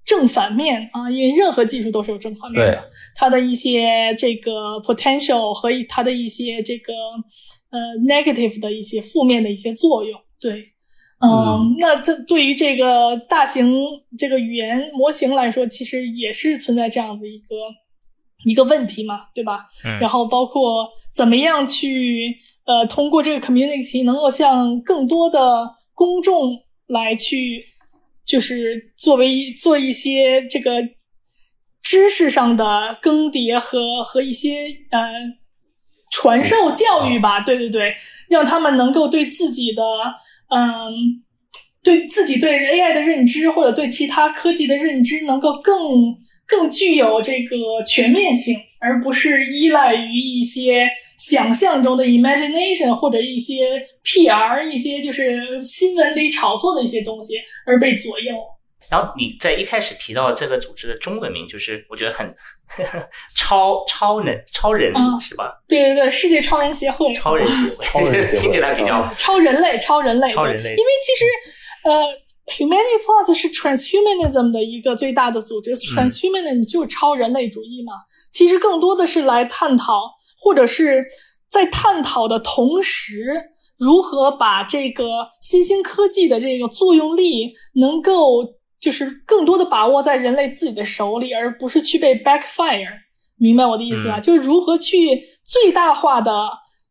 [0.06, 6.94] 正反面啊，因为任何技术都是有正反面的，它的一些这个 potential 和它的一些这个
[7.72, 10.72] 呃 negative 的一些负面的一些作用，对。
[11.18, 13.74] 嗯，那这对于这个大型
[14.20, 17.56] 这个语言模型来说，其实也是存在这样的一个
[18.44, 19.66] 一个问题嘛，对吧？
[19.86, 19.98] 嗯。
[20.00, 22.36] 然后包括怎么样去
[22.66, 25.40] 呃通过这个 community 能够向更多的
[25.94, 26.52] 公众
[26.88, 27.66] 来去，
[28.26, 30.82] 就是作为做一些这个
[31.82, 35.12] 知识上的更迭和和一些呃
[36.12, 37.96] 传授教育吧，对对对，
[38.30, 39.84] 让他们能够对自己的。
[40.48, 41.24] 嗯，
[41.84, 45.76] 对自己对 AI 的认知，或者对其他科技的认知，能够更
[46.46, 50.88] 更具有这个全面性，而不是依赖于一些
[51.18, 57.36] 想象中的 imagination 或者一些 PR 一些就是新闻里炒作的一些东西
[57.66, 58.34] 而被左右。
[58.92, 62.32] 然后你在一开始提到这个组织的中文名，就是我觉得很
[63.36, 65.52] 超超人超人是吧？
[65.68, 67.86] 对对对，世界超人协会，超人协会
[68.40, 70.70] 听起来比较超人类，超人类，超人类。
[70.70, 71.26] 因为其实
[71.90, 72.04] 呃
[72.46, 77.94] ，Humanity Plus 是 Transhumanism 的一个最大的组织，Transhumanism 就是超人类主义嘛。
[78.32, 80.12] 其实更多的是来探讨，
[80.46, 81.04] 或者是
[81.50, 88.56] 在探讨的同时，如何把这个新兴科技的这个作用力能够。
[88.78, 92.92] 就是更多的把握在人类自己的手里，而不是去被 backfire，
[93.36, 94.20] 明白我的意思吧？
[94.20, 96.32] 就是如何去最大化的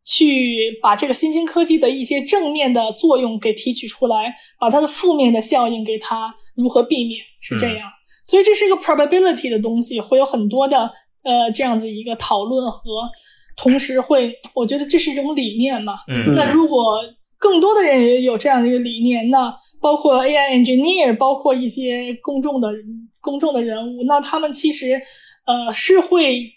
[0.05, 7.89] 去把这个新兴科技的一些正面的作用给提取出来，把它的负面的效应给它如何避免，是这样。
[8.25, 10.91] 所以这是一个 probability 的东西，会有很多的
[11.23, 13.09] 呃这样子一个讨论和，
[13.57, 15.97] 同时会，我觉得这是一种理念嘛。
[16.35, 17.01] 那如果
[17.39, 22.73] 更多的人也有这样的一个理念，那包括 AI engineer，包括一些公众的
[23.21, 25.01] 公众的人物，那他们其实
[25.47, 26.53] 呃是会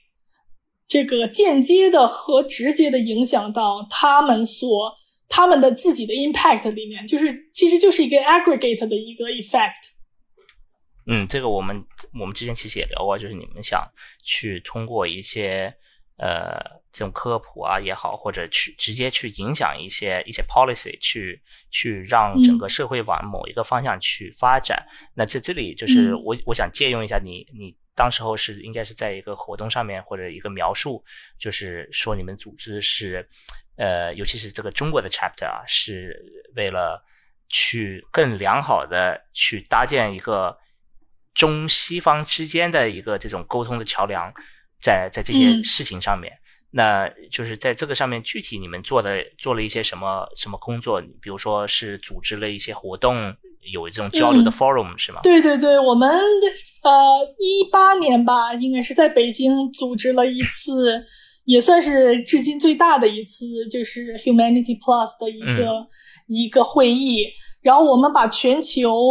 [0.88, 4.96] 这个间接的和直接的影响到他们所
[5.28, 9.92] 他们的自己的 impact 里面，就是其实就是一个 aggregate 的一个 effect。
[11.06, 11.84] 嗯，这个我们
[12.18, 13.86] 我们之前其实也聊过，就是你们想
[14.24, 15.74] 去通过一些
[16.18, 24.86] 呃这种科普啊也好，或者去直接去影响一些一些 policy，去去让整个社会往某一个方向去发展。
[25.14, 31.04] 那在这里就是我我想借用一下你你当时候是应该是在一个活动上面或者一个描述，
[31.40, 33.28] 就是说你们组织是
[33.78, 36.16] 呃，尤其是这个中国的 chapter 啊，是
[36.56, 37.04] 为了
[37.50, 40.58] 去更良好的去搭建一个。
[41.38, 44.34] 中西方之间的一个这种沟通的桥梁，
[44.82, 46.34] 在在这些事情上面，
[46.72, 51.02] 那就是在这个上面具体你们做的做了一些什么什么工作？
[51.22, 53.34] 比如说是组织了一些活动，
[53.72, 55.22] 有这种交流的 forum 是吗？
[55.24, 61.04] 对对对，我们呃一八年吧，应该是在北京组织了一次，
[61.46, 65.88] 也算是至今最大的一次，就是 Humanity Plus 的一个
[66.28, 67.26] 一个会议，
[67.62, 69.02] 然后我们把全球。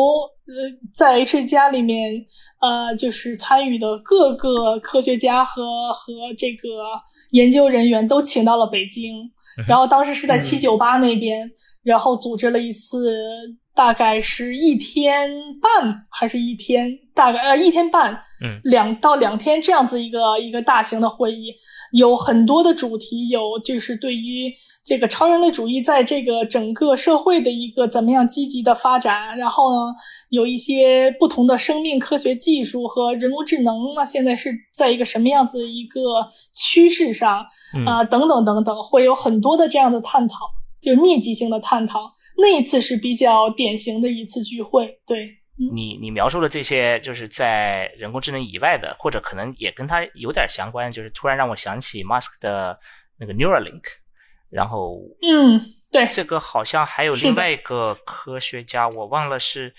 [0.46, 2.24] 呃，在 H 加里面，
[2.60, 6.68] 呃，就是参与的各个科学家和和这个
[7.30, 9.30] 研究人员都请到了北京，
[9.66, 11.50] 然后当时是在七九八那边，
[11.82, 15.30] 然后组织了一次，大概是一天
[15.60, 21.52] 半还是一天，大概呃一天半，嗯，两到两天这样子一个一个大型的会议，
[21.96, 24.52] 有很多的主题，有就是对于。
[24.88, 29.36] 这个超人类主义在这个整个社会的一个怎么样积极的发展？
[29.36, 29.92] 然后呢，
[30.28, 37.44] 有一些不同的生命科学技术和人工智能，那现在是在一个什么样子的一个趋势上
[37.84, 38.04] 啊？
[38.04, 40.36] 等等等等，会有很多的这样的探讨，
[40.80, 42.12] 就密集性的探讨。
[42.38, 45.00] 那一次是比较典型的一次聚会。
[45.04, 52.78] 对你，你描述的这些，就是在人工智能以外的，或者可能也跟它有点相关，就是突然让我想起 Musk 的
[53.18, 53.82] 那个 Neuralink。
[54.48, 59.74] 然后，嗯，对，这个好像还有另外一个科学家，我忘了是，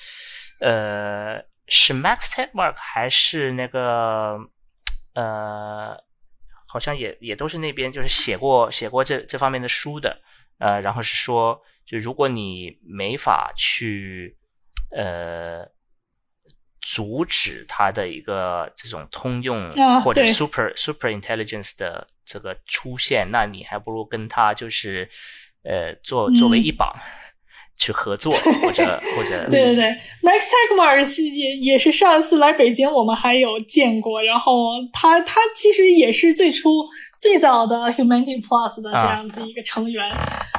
[0.59, 4.37] 呃，是 Max Tegmark 还是那个，
[5.13, 5.97] 呃，
[6.67, 10.19] 好像也也都是那边就是写过写过这这方面的书的，
[10.59, 14.36] 呃，然后是说，就如果你没法去，
[14.91, 15.65] 呃，
[16.81, 19.69] 阻止它的一个这种通用
[20.01, 22.07] 或者 super super intelligence 的。
[22.29, 25.09] 这个出现，那你还不如跟它就是，
[25.63, 26.93] 呃，作作为一榜
[27.77, 29.85] 去合作， 或者或者对对对
[30.23, 34.21] ，Max Tegmark 也也是上一次来北京，我们还有见过。
[34.21, 36.83] 然后他他其实也是最初
[37.19, 40.03] 最早的 Humanity Plus 的这样子一个成员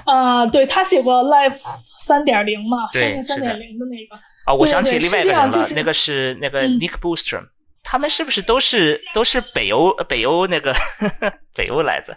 [0.06, 0.46] 啊。
[0.46, 1.60] 对他写过 Life
[1.98, 4.16] 三点零嘛，生命三点零的那个
[4.46, 4.54] 啊。
[4.54, 7.48] 我想起另外一个人了，那个是那个 Nick Bostrom。
[7.82, 10.74] 他们是不是都是都是北欧北欧那个
[11.56, 12.16] 北欧来着？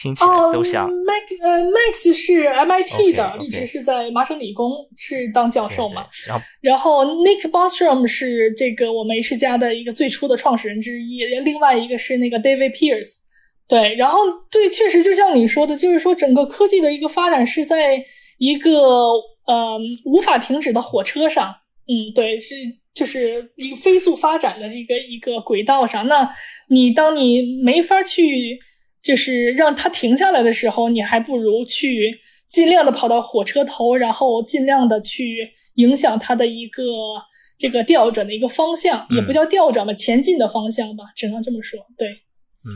[0.00, 0.88] 听起来都像。
[0.88, 6.06] Max 呃，Max 是 MIT 的，一直是在麻省理工是当教授嘛。
[6.26, 11.24] 然后，然后 Nick Bostrom 是这个我们 H 家的一个最初的创始人之一。
[11.44, 13.16] 另外一个是那个 David Pierce。
[13.66, 14.20] 对，然后
[14.50, 18.02] 对，确实就像你说的，就是说整个科技的一个发展是在
[18.38, 18.70] 一个
[19.46, 21.54] 呃无法停止的火车上。
[21.88, 22.54] 嗯，对，是
[22.94, 26.06] 就是一个飞速发展的这个一个轨道上。
[26.06, 26.30] 那
[26.68, 28.58] 你当你没法去，
[29.08, 36.82] 就是让它停下来的时候，你还不如去尽量的跑到火车头，然后尽量的去影响它的一个
[37.56, 41.78] 这个调转的一个方向，也不叫调转吧，前进的方向吧，只能这么说。
[41.96, 42.70] 对，嗯。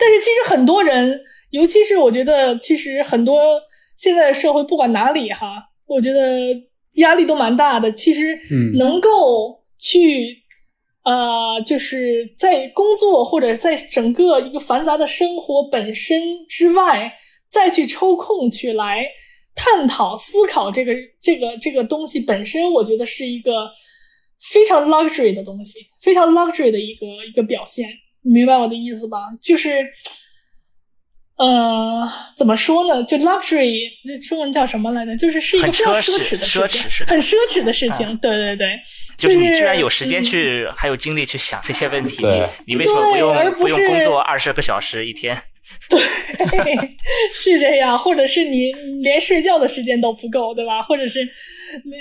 [0.00, 1.20] 但是其实很多人，
[1.50, 3.60] 尤其是我觉得，其实很多
[3.96, 5.46] 现在的社会，不管哪里哈，
[5.86, 6.20] 我觉得。
[6.96, 8.38] 压力都蛮大的，其实
[8.78, 10.34] 能够去，
[11.06, 17.14] 呃，就是在工作或者在整个一个繁杂的生活本身之外，
[17.48, 19.06] 再去抽空去来
[19.54, 23.70] 探讨、思考这个、这个、这个东西本身，我觉得是一个
[24.52, 27.88] 非常 luxury 的东西，非常 luxury 的一个一个表现。
[28.22, 29.18] 你明白我的意思吧？
[29.40, 29.86] 就是。
[31.38, 33.04] 呃，怎么说呢？
[33.04, 35.14] 就 luxury，那中文叫什么来着？
[35.16, 38.16] 就是是一个非常奢侈的事情，很奢侈的事情。
[38.16, 38.68] 对对对，
[39.18, 45.36] 就是你居然有时间去，还有精力去想这些问题，你你为什么不用不用工作二十个小时一天？
[45.90, 46.00] 对，
[47.34, 48.72] 是这样，或者是你
[49.02, 50.80] 连睡觉的时间都不够，对吧？
[50.80, 51.20] 或者是，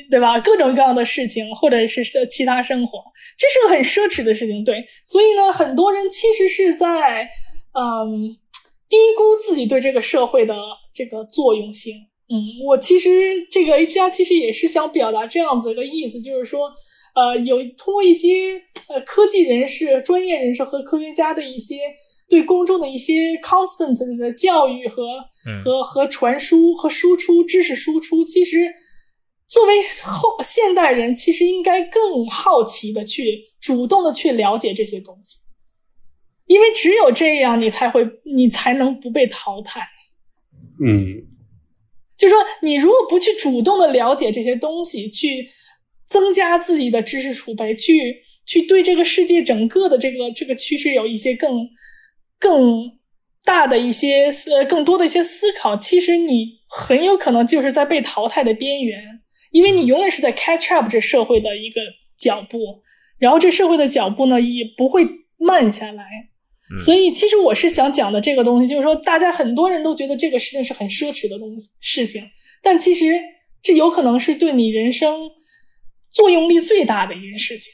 [0.09, 0.39] 对吧？
[0.39, 3.03] 各种各样的事情，或者是其他生活，
[3.38, 4.63] 这是个很奢侈的事情。
[4.63, 7.27] 对，所以呢，很多人其实是在，
[7.73, 8.38] 嗯。
[8.89, 10.55] 低估自己对这个社会的
[10.93, 11.93] 这个作用性。
[12.27, 13.09] 嗯，我其实
[13.51, 16.71] 这个 H R 其实也是想表达这样子一个意思，就是说，
[17.13, 21.77] 呃，有通过一些呃科技人士、专业人士和科学家的一些
[22.27, 23.13] 对公众的一些
[23.43, 25.03] constant 的教育和、
[25.47, 28.73] 嗯和和传输和输出知识输出，其实
[29.47, 35.38] 作为后现代人，其实应该更好奇的去主动的去了解这些东西，
[36.47, 39.81] 因为只有这样，你才会你才能不被淘汰。
[40.83, 41.23] 嗯
[42.17, 45.49] 就说你如果不去主动的了解这些东西，去
[46.05, 51.67] 增加自己的知识储备，去去对这个世界整个的这个这个趋势有一些更
[52.39, 52.99] 更
[53.43, 59.21] 大的一些呃更多的一些思考，其实你很有可能就是在被淘汰的边缘，
[59.51, 61.81] 因为你永远是在 catch up 这社会的一个
[62.17, 62.81] 脚步，
[63.17, 65.05] 然后这社会的脚步呢也不会
[65.37, 66.05] 慢下来。
[66.72, 72.24] 嗯所以，其实我是想讲的这个东西，就是说，大家很多人都觉得这个事情是很奢侈的东西事情，
[72.63, 73.20] 但其实
[73.61, 75.30] 这有可能是对你人生
[76.11, 77.72] 作用力最大的一件事情。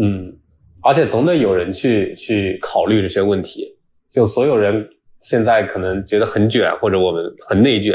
[0.00, 0.38] 嗯，
[0.82, 3.76] 而且总得有人去去考虑这些问题。
[4.10, 4.88] 就所有人
[5.20, 7.94] 现在可能觉得很卷，或者我们很内卷，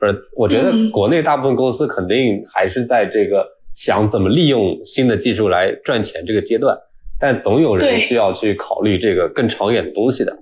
[0.00, 6.76] 而我觉得嗯国内大部分公司肯定还是在这个想怎么利用新的技术来赚钱这个阶段，
[7.22, 10.36] 但总有人对需要去考虑这个更长远的东西的。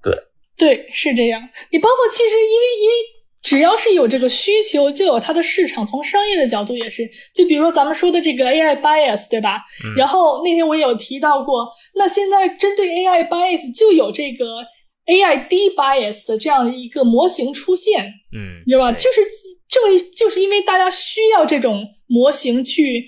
[0.00, 0.16] 对，
[0.56, 1.42] 对是这样。
[1.72, 2.94] 你包括其实因为因为
[3.42, 5.84] 只要是有这个需求，就有它的市场。
[5.84, 7.04] 从商业的角度也是，
[7.34, 9.56] 就比如说咱们说的这个 AI bias，对吧？
[9.84, 14.64] 嗯然后那天我也有提到过，那现在针对 AI bias 就有这个
[15.06, 18.04] AI D bias 的这样的一个模型出现。
[18.32, 18.92] 嗯，对吧？
[18.92, 19.26] 就是
[19.66, 23.06] 正就是因为大家需要这种模型去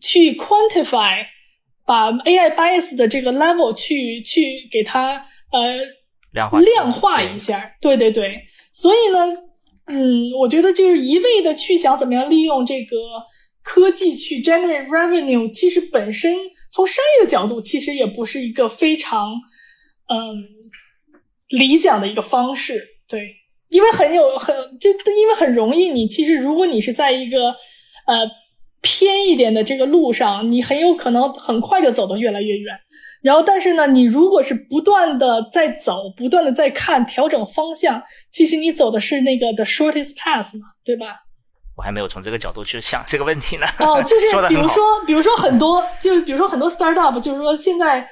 [0.00, 1.24] 去 quantify，
[1.86, 5.78] 把 AI bias 的这个 level 去去给它呃
[6.32, 7.76] 量化量化一下。
[7.80, 9.18] 对对对，所以呢，
[9.86, 12.96] 嗯，我觉得就是一味的去想怎么样利用这个
[13.62, 16.36] 科技去 generate revenue，其实本身
[16.70, 19.32] 从商业的角度，其实也不是一个非常
[20.08, 20.36] 嗯
[21.48, 22.82] 理想的一个方式。
[23.06, 23.36] 对，
[23.70, 27.50] 因为很有很就因为很容易，你其实如果你是在一个
[28.06, 28.26] 呃
[28.84, 32.78] 偏一点的这个路上，你很有可能很快就走得越来越远。
[33.22, 41.22] 然后，但是呢，你如果是不断的在走，不断的在看，调整方向，其实你走的是那个 the shortest path 嘛，对吧？
[41.78, 43.66] 我还没有从这个角度去想这个问题呢。
[43.78, 48.06] 哦，就是 比如说，比如说很多，就是比如说很多 startup，就是说现在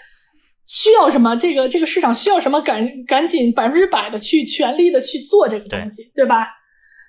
[0.67, 6.49] 需要什么，这个这个市场需要什么，赶赶紧百分之百的去全力的去做这个东西，对吧？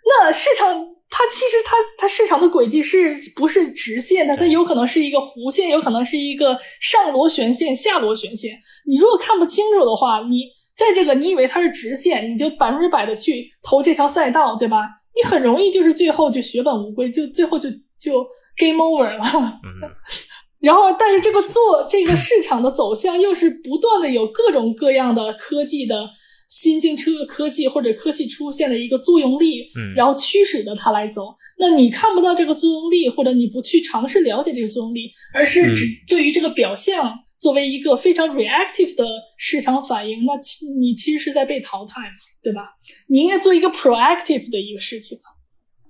[0.06, 0.86] 那市场
[1.16, 4.36] 它其实它它市场的轨迹是不是直线的？
[4.36, 8.52] 它有可能是一个弧线，有可能是一个上螺旋线、下螺旋线。
[8.88, 10.46] 你如果看不清楚的话，你
[10.76, 14.80] 在这个你以为它是直线，你就百分之百的去投这条赛道，对吧？
[15.16, 18.26] 你很容易就是最后就血本无归，就最后就就
[18.58, 19.24] game over 了。
[19.64, 19.86] 嗯，
[20.60, 26.10] 然后，但是这个做这个市场的走向又是不断的有各种各样的科技的
[26.54, 31.34] 新兴车科技或者科技出现的一个作用力，嗯然后驱使着它来走。
[31.58, 39.04] 那你看不到这个作用力，或者你不去尝试了解这个作用力，而是只嗯对于这个表象作为一个非常 reactive 的
[39.40, 42.70] 市场反应，那其你其实是在被淘汰嘛，对吧？
[43.10, 45.18] 你应该做一个 proactive 的一个事情，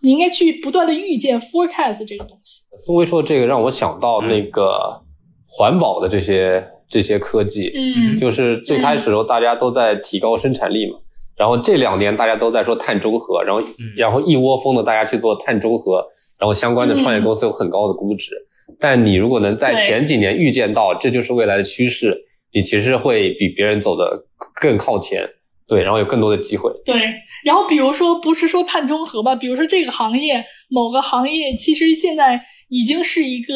[0.01, 2.61] 你应该去不断的预见 forecast 这个东西。
[2.85, 5.03] 宋威说这个让我想到那个
[5.45, 8.15] 环保的这些这些科技，嗯。
[8.15, 10.99] 就是最开始的时候大家都在提高生产力嘛，
[11.35, 13.61] 然后这两年大家都在说碳中和，然后
[13.97, 16.05] 然后一窝蜂的大家去做碳中和，
[16.39, 18.35] 然后相关的创业公司有很高的估值。
[18.79, 22.15] 但你如果能在前几年预见到这就是未来的趋势，
[22.53, 24.25] 你其实会比别人走得
[24.61, 25.27] 更靠前，
[25.73, 26.71] 对，然后有更多的机会。
[26.85, 27.13] 对，
[27.43, 33.55] 然后比如说不是说碳中和吧，比如说这个行业某个行业其实现在已经是一个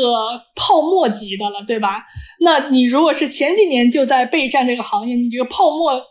[0.56, 2.04] 泡沫级的了，对吧？
[2.42, 6.02] 那你如果是前几年就在备战这个行业，你这个泡沫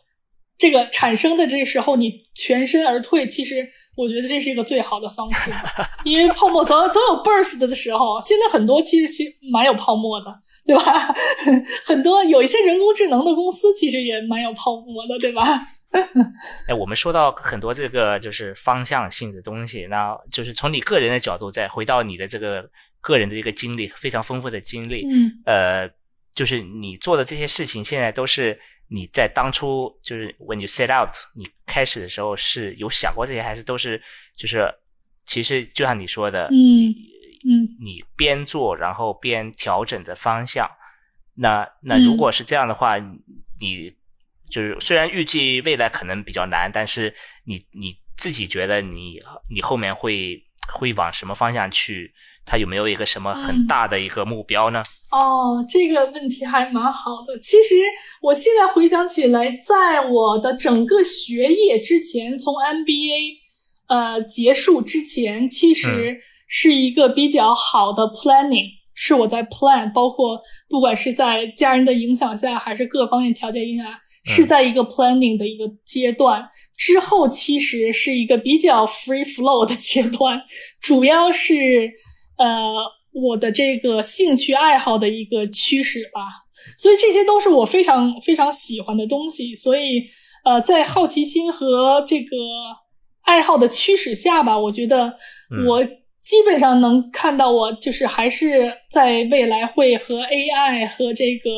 [0.56, 5.50] 这个产生的这个时候，你全身而退，其实我觉得这是一个最好的方式，
[6.04, 10.26] 因为泡沫总总有 burst 的时候，现在很多其实其实蛮有泡沫的，
[10.66, 11.14] 对吧？
[11.84, 15.42] 很多有一些人工智能的公司其实也蛮有泡沫的，对吧？
[16.68, 22.68] 哎，我们说到很多这个就是方向性的东西，那就是从你个人的角度再回到你的这个
[23.00, 25.90] 个人的一个经历，非常丰富的经历，嗯呃，
[26.34, 28.58] 就是你做的这些事情，现在都是
[28.88, 34.02] 你在当初就是 when you set out，你开始的时候是有想过这些，还是都是
[34.36, 34.72] 就是
[35.24, 36.88] 其实就像你说的，嗯
[37.48, 40.68] 嗯你边做然后边调整的方向。
[41.34, 43.94] 那那嗯如果是这样的话，你
[44.56, 49.18] 就是虽然预计未来可能比较难，但是你你自己觉得你
[49.54, 50.42] 你后面会
[50.72, 52.10] 会往什么方向去？
[52.48, 54.80] 他有没有一个什么很嗯大的一个目标呢？
[55.10, 57.36] 哦，这个问题还蛮好的。
[57.40, 57.74] 其实
[58.22, 63.38] 我现在回想起来，在我的整个学业之前，从 MBA
[63.88, 76.46] 呃结束之前，其实是一个比较好的 planning，是我在 plan，包括不管是在家人的影响下，还是各方面条件影响下，是在一个 planning 的一个阶段。
[76.76, 80.42] 之后其实是一个比较 free flow 的阶段，
[80.80, 81.90] 主要是
[82.38, 82.96] 呃。
[83.18, 86.20] 我的这个兴趣爱好的一个驱使吧，
[86.76, 89.54] 所以这些都是我非常非常喜欢的东西。
[89.54, 90.04] 所以，
[90.44, 92.36] 呃，在好奇心和这个
[93.22, 95.16] 爱好的驱使下吧，我觉得
[95.66, 101.50] 我基本上能看到，我就是还是在未来会和 AI 和这个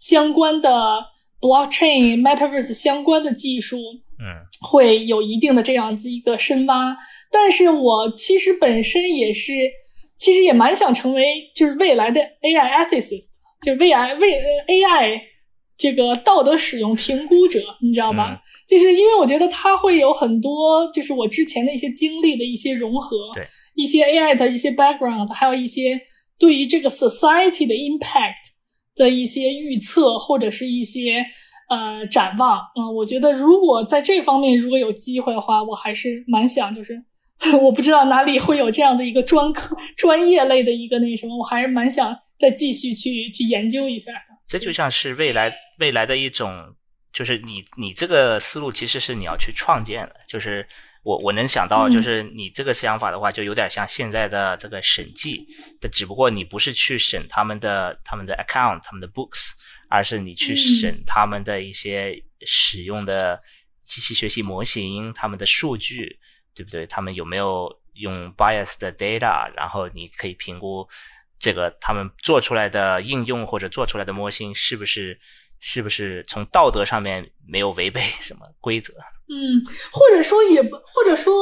[0.00, 1.04] 相关的
[1.46, 3.76] blockchain、metaverse 相关的技术，
[4.18, 4.24] 嗯，
[4.60, 6.96] 会有一定的这样子一个深挖。
[7.30, 9.52] 但是我其实本身也是。
[10.18, 11.22] 其实也蛮想成为
[11.54, 14.32] 就是未来的 AI ethicist，就是未来未
[14.66, 15.20] AI
[15.76, 18.38] 这个道德使用评估者，你知道吗？
[18.66, 26.00] 就是因为我觉得它会有很多，就是我之前的一些经历的一些融合，对一些 AI 的一些 background，还有一些
[26.38, 28.54] 对于这个 society 的 impact
[28.96, 31.24] 的一些预测或者是一些
[31.68, 32.58] 呃展望。
[32.74, 37.04] 嗯，我觉得如果在这方面如果有机会的话，我还是蛮想就是。
[37.60, 44.34] 我不知道哪里会有这样的一个专科、专业类的一个那什么，我还是蛮想再继续去去研究一下的。
[44.46, 46.50] 这就像是未来未来的一种，
[47.12, 50.16] 就是你你这个思路其实是你要去创建的。
[50.26, 50.66] 就是
[51.06, 55.46] 我我能想到，就是你这个想法的话，就有点像现在的这个审计
[55.80, 59.52] 的，只不过你不是去审他们的他们的 account、他们的 books，
[59.88, 63.40] 而是你去审他们的一些使用的
[63.80, 66.18] 机器学习模型、他们的数据。
[66.56, 66.86] 对不对？
[66.86, 69.46] 他们有没有用 bias 的 data？
[69.54, 70.88] 然后你可以评估
[71.38, 75.20] 这个他们做出来的应用或者做出来的模型是不是
[75.60, 78.94] 是不是从道德上面没有违背什么规则？
[79.28, 79.60] 嗯，
[79.92, 81.34] 或者说也不或者说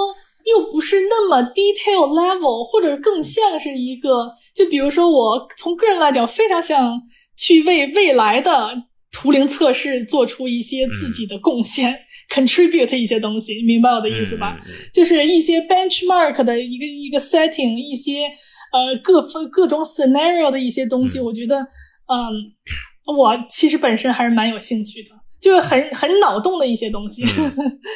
[0.44, 7.00] 又不是那么 detail level，或者更像是一个，就比如说我从个人来讲，非常想
[7.36, 12.00] 去为未来的图灵测试做出一些自己的贡献。
[12.34, 14.58] contribute 一些东西，明白我的意思吧？
[14.92, 18.24] 就是一些 benchmark 的一个一个 setting，一些
[18.72, 25.10] 呃各分各种 scenario 的一些东西，我觉得，嗯，我其实本身还是蛮有兴趣的，
[25.44, 27.22] 就是很很脑洞的一些东西。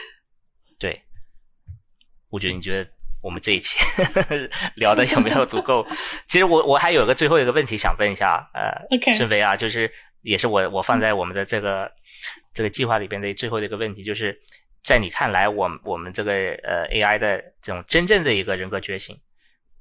[0.78, 1.02] 对，
[2.28, 2.90] 我觉得你觉得
[3.22, 3.78] 我们这一期
[4.76, 5.86] 聊的有没有足够？
[6.26, 9.90] 其实我我还有个最后一个问题想问一下，呃孙飞啊，就是
[10.20, 11.90] 也是我我放在我们的这个。
[12.52, 14.36] 这个计划里边的最后的一个问题，就是
[14.82, 19.16] 在你看来，我我们这个呃 AI 的这种真正的一个人格觉醒，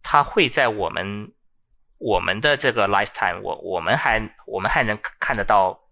[0.03, 1.33] 它会在我们
[1.97, 5.86] 我们的这个 lifetime，我我们还我们还能看得到。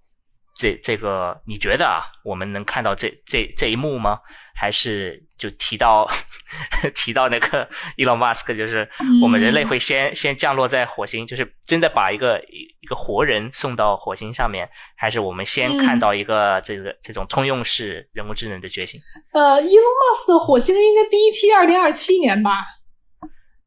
[0.55, 4.19] 这这个你觉得啊，我们能看到这这这一幕吗？
[4.57, 6.09] 还是就提到
[6.95, 8.89] 提到那个 Elon Musk，就是
[9.21, 18.97] 我们人类会先先降落在火星，就是真的把一个一一个活人送到火星上面，还是我们先看到一个这个这种通用式人工智能的觉醒？
[19.33, 22.63] 呃，Elon Musk 的火星应该第一批二零二七年吧。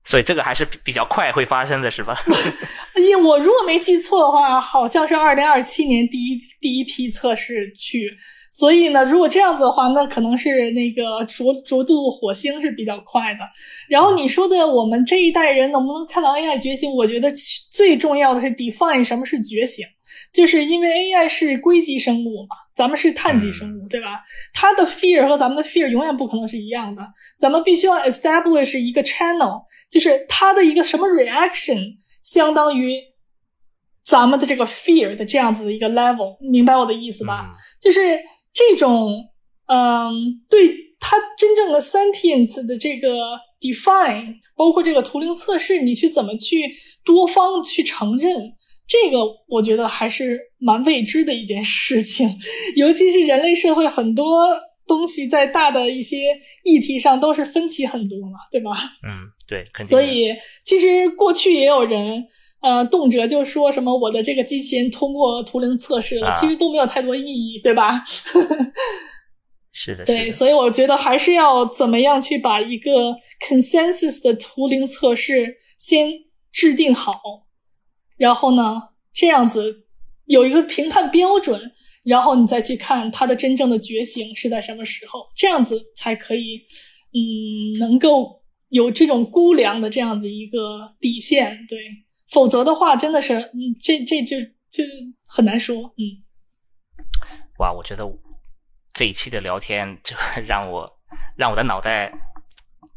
[0.08, 2.16] 所以这个还是比较快会发生的是吧？
[2.96, 8.10] 因为我如果没记错的话，好像是二零二七年第一第一批测试去。
[8.50, 13.40] 所以呢，如果这样子的话，那可能是那个着着陆火星是比较快的。
[13.86, 16.90] 然后你说的我们这一代人能不能看到 AI 觉醒？
[16.90, 17.30] 我觉得
[17.70, 19.84] 最重要的是 define 什么是觉醒。
[20.32, 24.20] 就是因为 AI 是硅基生物嘛，咱们是碳基生物，对吧？
[24.52, 27.02] 它的 fear 和咱们的 fear 永远不可能是一样的。
[27.38, 33.00] 咱们必须要 establish 一个 channel，就是它的一个什么 reaction 相当于
[34.04, 37.50] 咱们的这个 fear 的这样子的一个 level，明白我的意思吧？
[37.80, 38.00] 就是
[38.52, 39.10] 这种，
[39.66, 40.12] 嗯，
[40.50, 46.70] 对它真正的 sentient 的这个 define，包括这个图灵测试，你去怎么去
[47.04, 48.52] 多方去承认？
[48.88, 49.18] 这个
[49.48, 52.26] 我觉得还是蛮未知的一件事情，
[52.74, 54.48] 尤其是人类社会很多
[54.86, 56.34] 东西在大的一些
[56.64, 58.72] 议题上都是分歧很多嘛，对吧？
[59.06, 59.88] 嗯，对，肯定。
[59.88, 60.34] 所以
[60.64, 62.24] 其实过去也有人，
[62.62, 68.02] 呃，动辄就说什么我的这个机器人通过图灵测试了，其实都没有太多意义，对吧？
[69.70, 73.14] 是的，对，所以我觉得还是要怎么样去把一个
[73.46, 76.10] consensus 的图灵测试先
[76.50, 77.20] 制定好。
[78.18, 79.86] 然后呢，这样子
[80.26, 81.72] 有一个评判标准，
[82.02, 86.60] 然后你再去看他的真正的觉醒是在什么时候，这样子才可以，
[87.14, 91.78] 嗯，能够有这种估量的这样子一个底线，对，
[92.30, 94.84] 否则的话，真的是，嗯，这这就就
[95.24, 96.22] 很难说，嗯。
[97.58, 98.04] 哇，我觉得
[98.92, 100.14] 这一期的聊天就
[100.46, 100.88] 让我
[101.36, 102.12] 让我的脑袋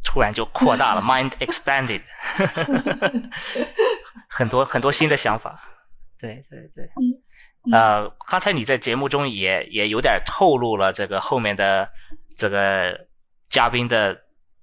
[0.04, 2.02] 突然就扩大了，mind expanded，
[4.28, 5.60] 很多很多新的想法。
[6.20, 6.90] 对对对，
[7.74, 11.90] 呃，刚才你在节目中也也有点透露了这个后面的
[12.36, 13.08] 这个
[13.50, 14.16] 嘉宾的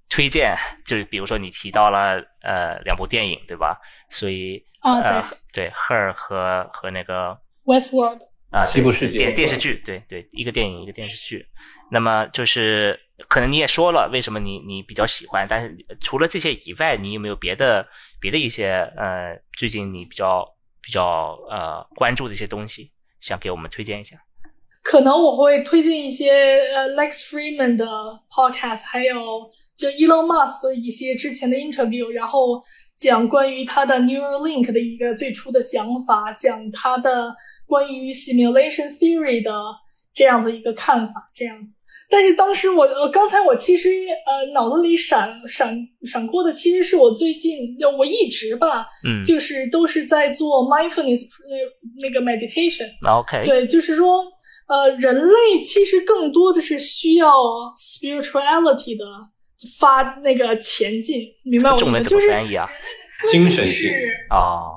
[0.09, 0.55] 推荐，
[0.85, 3.77] 就是比如说你提到了呃两部电影，对吧？
[4.09, 8.28] 所以啊，对对，Her 和和那个 Westworld。
[8.51, 11.45] 啊，西部世界电电视剧，对对，一个电影一个电视剧。
[11.91, 15.45] 那么就是可能你也说了，为什么你你比较喜欢？
[15.47, 17.87] 但是除了这些以外，你有没有别的
[18.19, 20.43] 别的一些呃，最近你比较
[20.81, 24.17] 比较呃关注的一些东西，想给我们推荐一下？
[24.81, 26.31] 可能我会推荐一些
[26.73, 27.85] 呃 Lex Freeman 的
[28.31, 29.15] podcast，还有
[29.77, 32.59] 就 Elon Musk 的一些之前的 interview，然后
[32.97, 37.35] 讲关于他的 Neuralink 的一个最初的想法，讲他的。
[37.69, 39.53] 关于 simulation theory 的
[40.11, 41.75] 这样子一个看法，这样子。
[42.09, 43.87] 但是当时我呃，刚才我其实
[44.25, 52.89] 呃脑子里闪闪闪过的，其实是我最近我一直吧，嗯，就是都是在做 mindfulness 那那个 meditation。
[53.07, 54.25] OK，对，就是说
[54.67, 57.31] 呃，人类其实更多的是需要
[57.77, 59.05] spirituality 的
[59.79, 62.09] 发那个前进，明白我意思？
[62.09, 62.27] 就是
[63.31, 63.91] 精神性
[64.31, 64.73] 啊，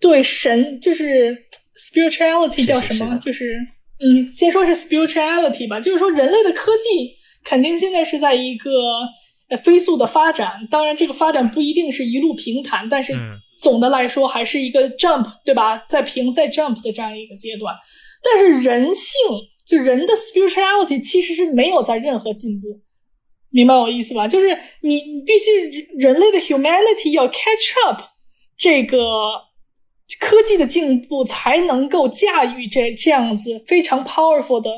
[0.00, 1.46] 对神就是。
[1.78, 3.16] Spirituality 叫什么？
[3.18, 3.56] 就是
[4.00, 5.80] 嗯，先说是 spirituality 吧。
[5.80, 7.14] 就是说，人类的科技
[7.44, 8.70] 肯定现在是在一个
[9.62, 10.66] 飞速的发展。
[10.70, 13.14] 当然，这个发展不一定是一路平坦，但是
[13.58, 15.78] 总的来说还是一个 jump，对吧？
[15.88, 17.74] 在平在 jump 的这样一个阶段。
[18.22, 19.14] 但是人性，
[19.66, 22.66] 就人的 spirituality 其实是没有在任何进步，
[23.50, 24.26] 明白我意思吧？
[24.26, 24.48] 就是
[24.82, 28.02] 你你必须人类的 humanity 要 catch up
[28.56, 28.98] 这个。
[30.20, 34.70] 科技的进步才能够驾驭这这样子非常 powerful 的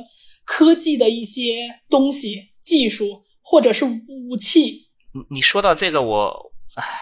[0.45, 4.89] 科技的一些东西、技术或者是武器。
[5.13, 6.53] 你你说到这个，我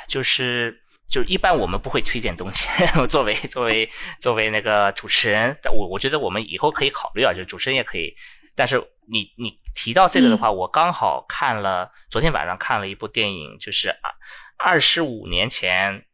[0.07, 2.69] 就是就一般我们不会推荐东西。
[3.09, 3.89] 作为作为
[4.21, 8.15] 作为那个主持人，我我觉得我们以后可以考虑啊，就主持人也可以。
[8.55, 8.79] 但是
[9.11, 14.13] 你你提到这个的话，我刚好看了昨天晚上看了一部电影，就是二
[14.59, 16.05] 二十五年前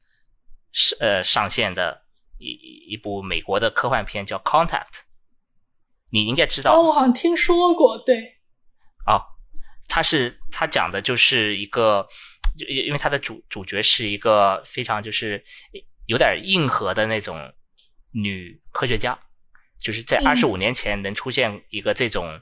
[0.72, 2.03] 是呃上线的。
[2.52, 4.68] 一一部美国的科幻片叫《Contact》，
[6.10, 6.74] 你应该知道。
[6.74, 8.40] 哦，我好像听说过，对。
[9.06, 9.20] 哦，
[9.88, 12.06] 它是它讲的就是一个，
[12.58, 15.42] 就因为它的主主角是一个非常就是
[16.06, 17.52] 有点硬核的那种
[18.12, 19.18] 女科学家，
[19.80, 22.40] 就是在二十五年前能出现一个这种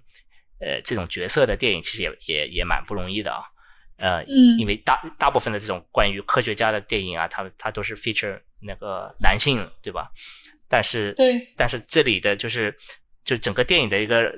[0.60, 3.42] 呃这种角色的电影，其实也也也蛮不容易的啊。
[3.98, 10.10] 呃，嗯，因为大大部分的这种关于科学家的电影啊，它它都是 feature 那个男性，对吧？
[10.68, 12.74] 但是，对，但是这里的就是，
[13.24, 14.32] 就整个电影的一个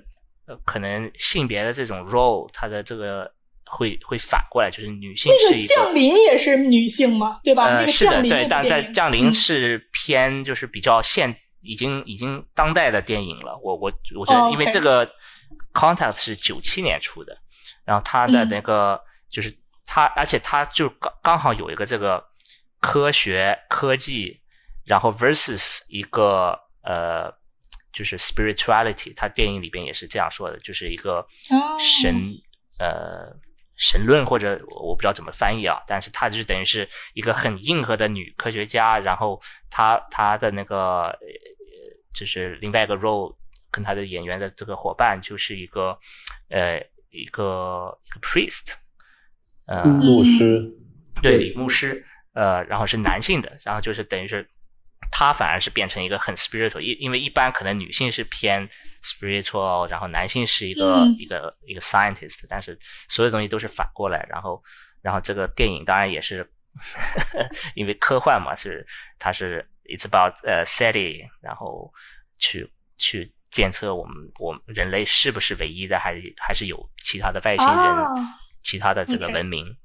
[0.46, 3.30] 呃，可能性别的这种 role，它的这个
[3.66, 7.64] 会会反过来，就是女性是一个降临也是女性嘛，对吧？
[7.66, 13.58] 呃，是的，对，但在降临是偏就是比较现，已经已经当代的电影了。
[13.62, 15.08] 我我我觉得，因为这个
[15.72, 17.36] contact 是九七年出的，
[17.84, 19.00] 然后它的那个。
[19.30, 19.52] 就是
[19.84, 22.24] 他，而且他就刚刚好有一个这个
[22.86, 24.42] 科学科技，
[24.84, 27.32] 然后 versus 一个呃，
[27.94, 29.14] 就是 spirituality。
[29.16, 31.26] 他电影里边也是这样说的，就是一个
[31.78, 32.14] 神
[32.78, 33.34] 呃
[33.78, 39.40] 神论或者我不知道怎么翻译啊，但是他就是等于是一个很硬核的女科学家，然后
[39.70, 41.18] 他他的那个
[42.14, 43.34] 就是另外一个 role
[43.70, 45.98] 跟他的演员的这个伙伴就是一个
[46.50, 46.78] 呃
[47.08, 48.74] 一个一个 priest。
[49.66, 50.70] 呃，牧师，
[51.22, 52.04] 对，牧师，
[52.34, 54.46] 呃，然后是男性的，然后就是等于是
[55.10, 58.68] 他反而是变成一个很 spiritual，因因为一般可能女性是偏
[59.02, 62.78] spiritual，然后男性是一个一个一个 scientist，但是
[63.08, 64.62] 所有东西都是反过来，然后
[65.00, 66.48] 然后这个电影当然也是
[67.74, 68.86] 因为科幻嘛，是
[69.18, 71.92] 它是 it's about 呃 SETI，然后
[72.38, 78.34] 去去监测我们我们人类是不是唯一的，还是还是有其他的外星人。
[78.64, 79.76] 其他的这个文明，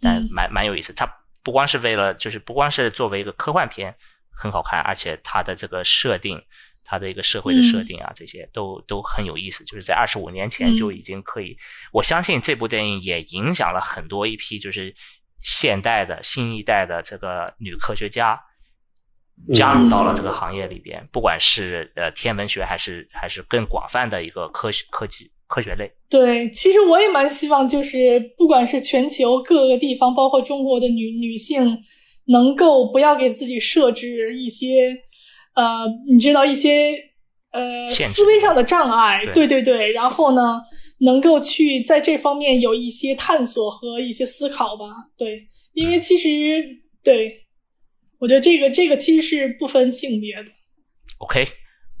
[0.00, 0.94] 但蛮蛮有意思。
[0.94, 1.06] 它
[1.42, 3.94] 不光是为了，就是不光是作为一个科幻片
[4.30, 6.40] 很好看，而且它的这个设定，
[6.84, 9.64] 它的一个社会的设定啊，这些都都很有意思。
[9.64, 11.56] 就是在二十五年前就已经可以，
[11.92, 14.94] 我相信这部电影也影响了很多一批就是
[15.40, 18.40] 现代的新一代的这个女科学家
[19.52, 25.32] 加入到了这个行业里边，不管是呃天文学还是还是更广泛的一个科学科技。
[25.52, 25.92] 科学类。
[26.08, 31.78] 对，其实我也蛮希望，就是不管是全球各个地方，包括中国的女女性，
[32.28, 34.96] 能够不要给自己设置一些
[35.54, 36.94] 呃，你知道一些
[37.50, 39.46] 呃思维上的障碍，对。
[39.46, 40.62] 对对，然后呢，
[41.00, 44.86] 能够去在这方面有一些探索和一些思考吧，
[45.18, 46.28] 对，因为其实
[47.04, 47.44] 对，
[48.18, 50.46] 我觉得这个这个其实是不分性别的。
[51.18, 51.46] OK，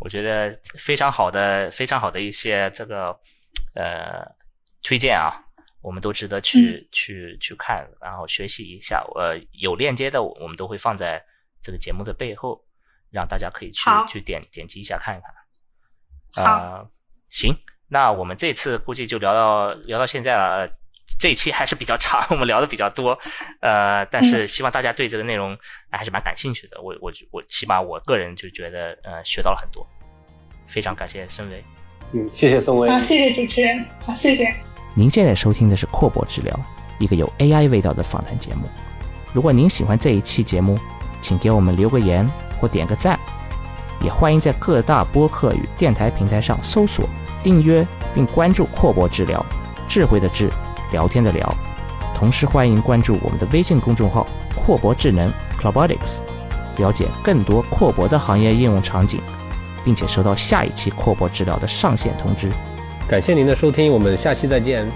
[0.00, 3.14] 我觉得非常好的非常好的一些这个
[3.74, 4.24] 呃
[4.82, 5.32] 推荐啊。
[5.82, 9.04] 我们都值得去去去看，然后学习一下。
[9.16, 11.20] 呃，有链接的，我们都会放在
[11.60, 12.64] 这个节目的背后，
[13.10, 16.46] 让大家可以去去点点击一下看一看。
[16.46, 16.88] 好，
[17.30, 17.52] 行，
[17.88, 20.70] 那我们这次估计就聊到聊到现在了。
[21.18, 23.18] 这一期还是比较长， 我们聊的比较多。
[23.60, 25.58] 呃，但是希望大家对这个内容
[25.90, 26.80] 还是蛮感兴趣的。
[26.80, 29.84] 我我我起码我个人就觉得呃学到了很多。
[30.68, 31.64] 非常感谢申维。
[32.12, 32.88] 嗯，谢谢宋威。
[32.88, 33.84] 好，谢谢主持人。
[34.04, 34.54] 好，谢谢。
[34.94, 36.60] 您现在收听的是阔博治疗，
[36.98, 38.62] 一个有 AI 味道的访谈节目。
[39.32, 40.78] 如果您喜欢这一期节目，
[41.20, 42.28] 请给我们留个言
[42.60, 43.18] 或点个赞，
[44.02, 47.08] 也欢迎在各大播客与电台平台上搜索、
[47.42, 49.44] 订阅并关注阔博治疗，
[49.88, 50.50] 智慧的智，
[50.90, 51.54] 聊天的聊。
[52.14, 56.20] 同时欢迎关注我们的微信公众号“阔博智能 （Clubotics）”，
[56.76, 59.20] 了解更多阔博的行业应用场景，
[59.84, 62.50] 并且收到下一期扩播治疗的上线通知。
[63.08, 64.86] 感谢您的收听，我们下期再见。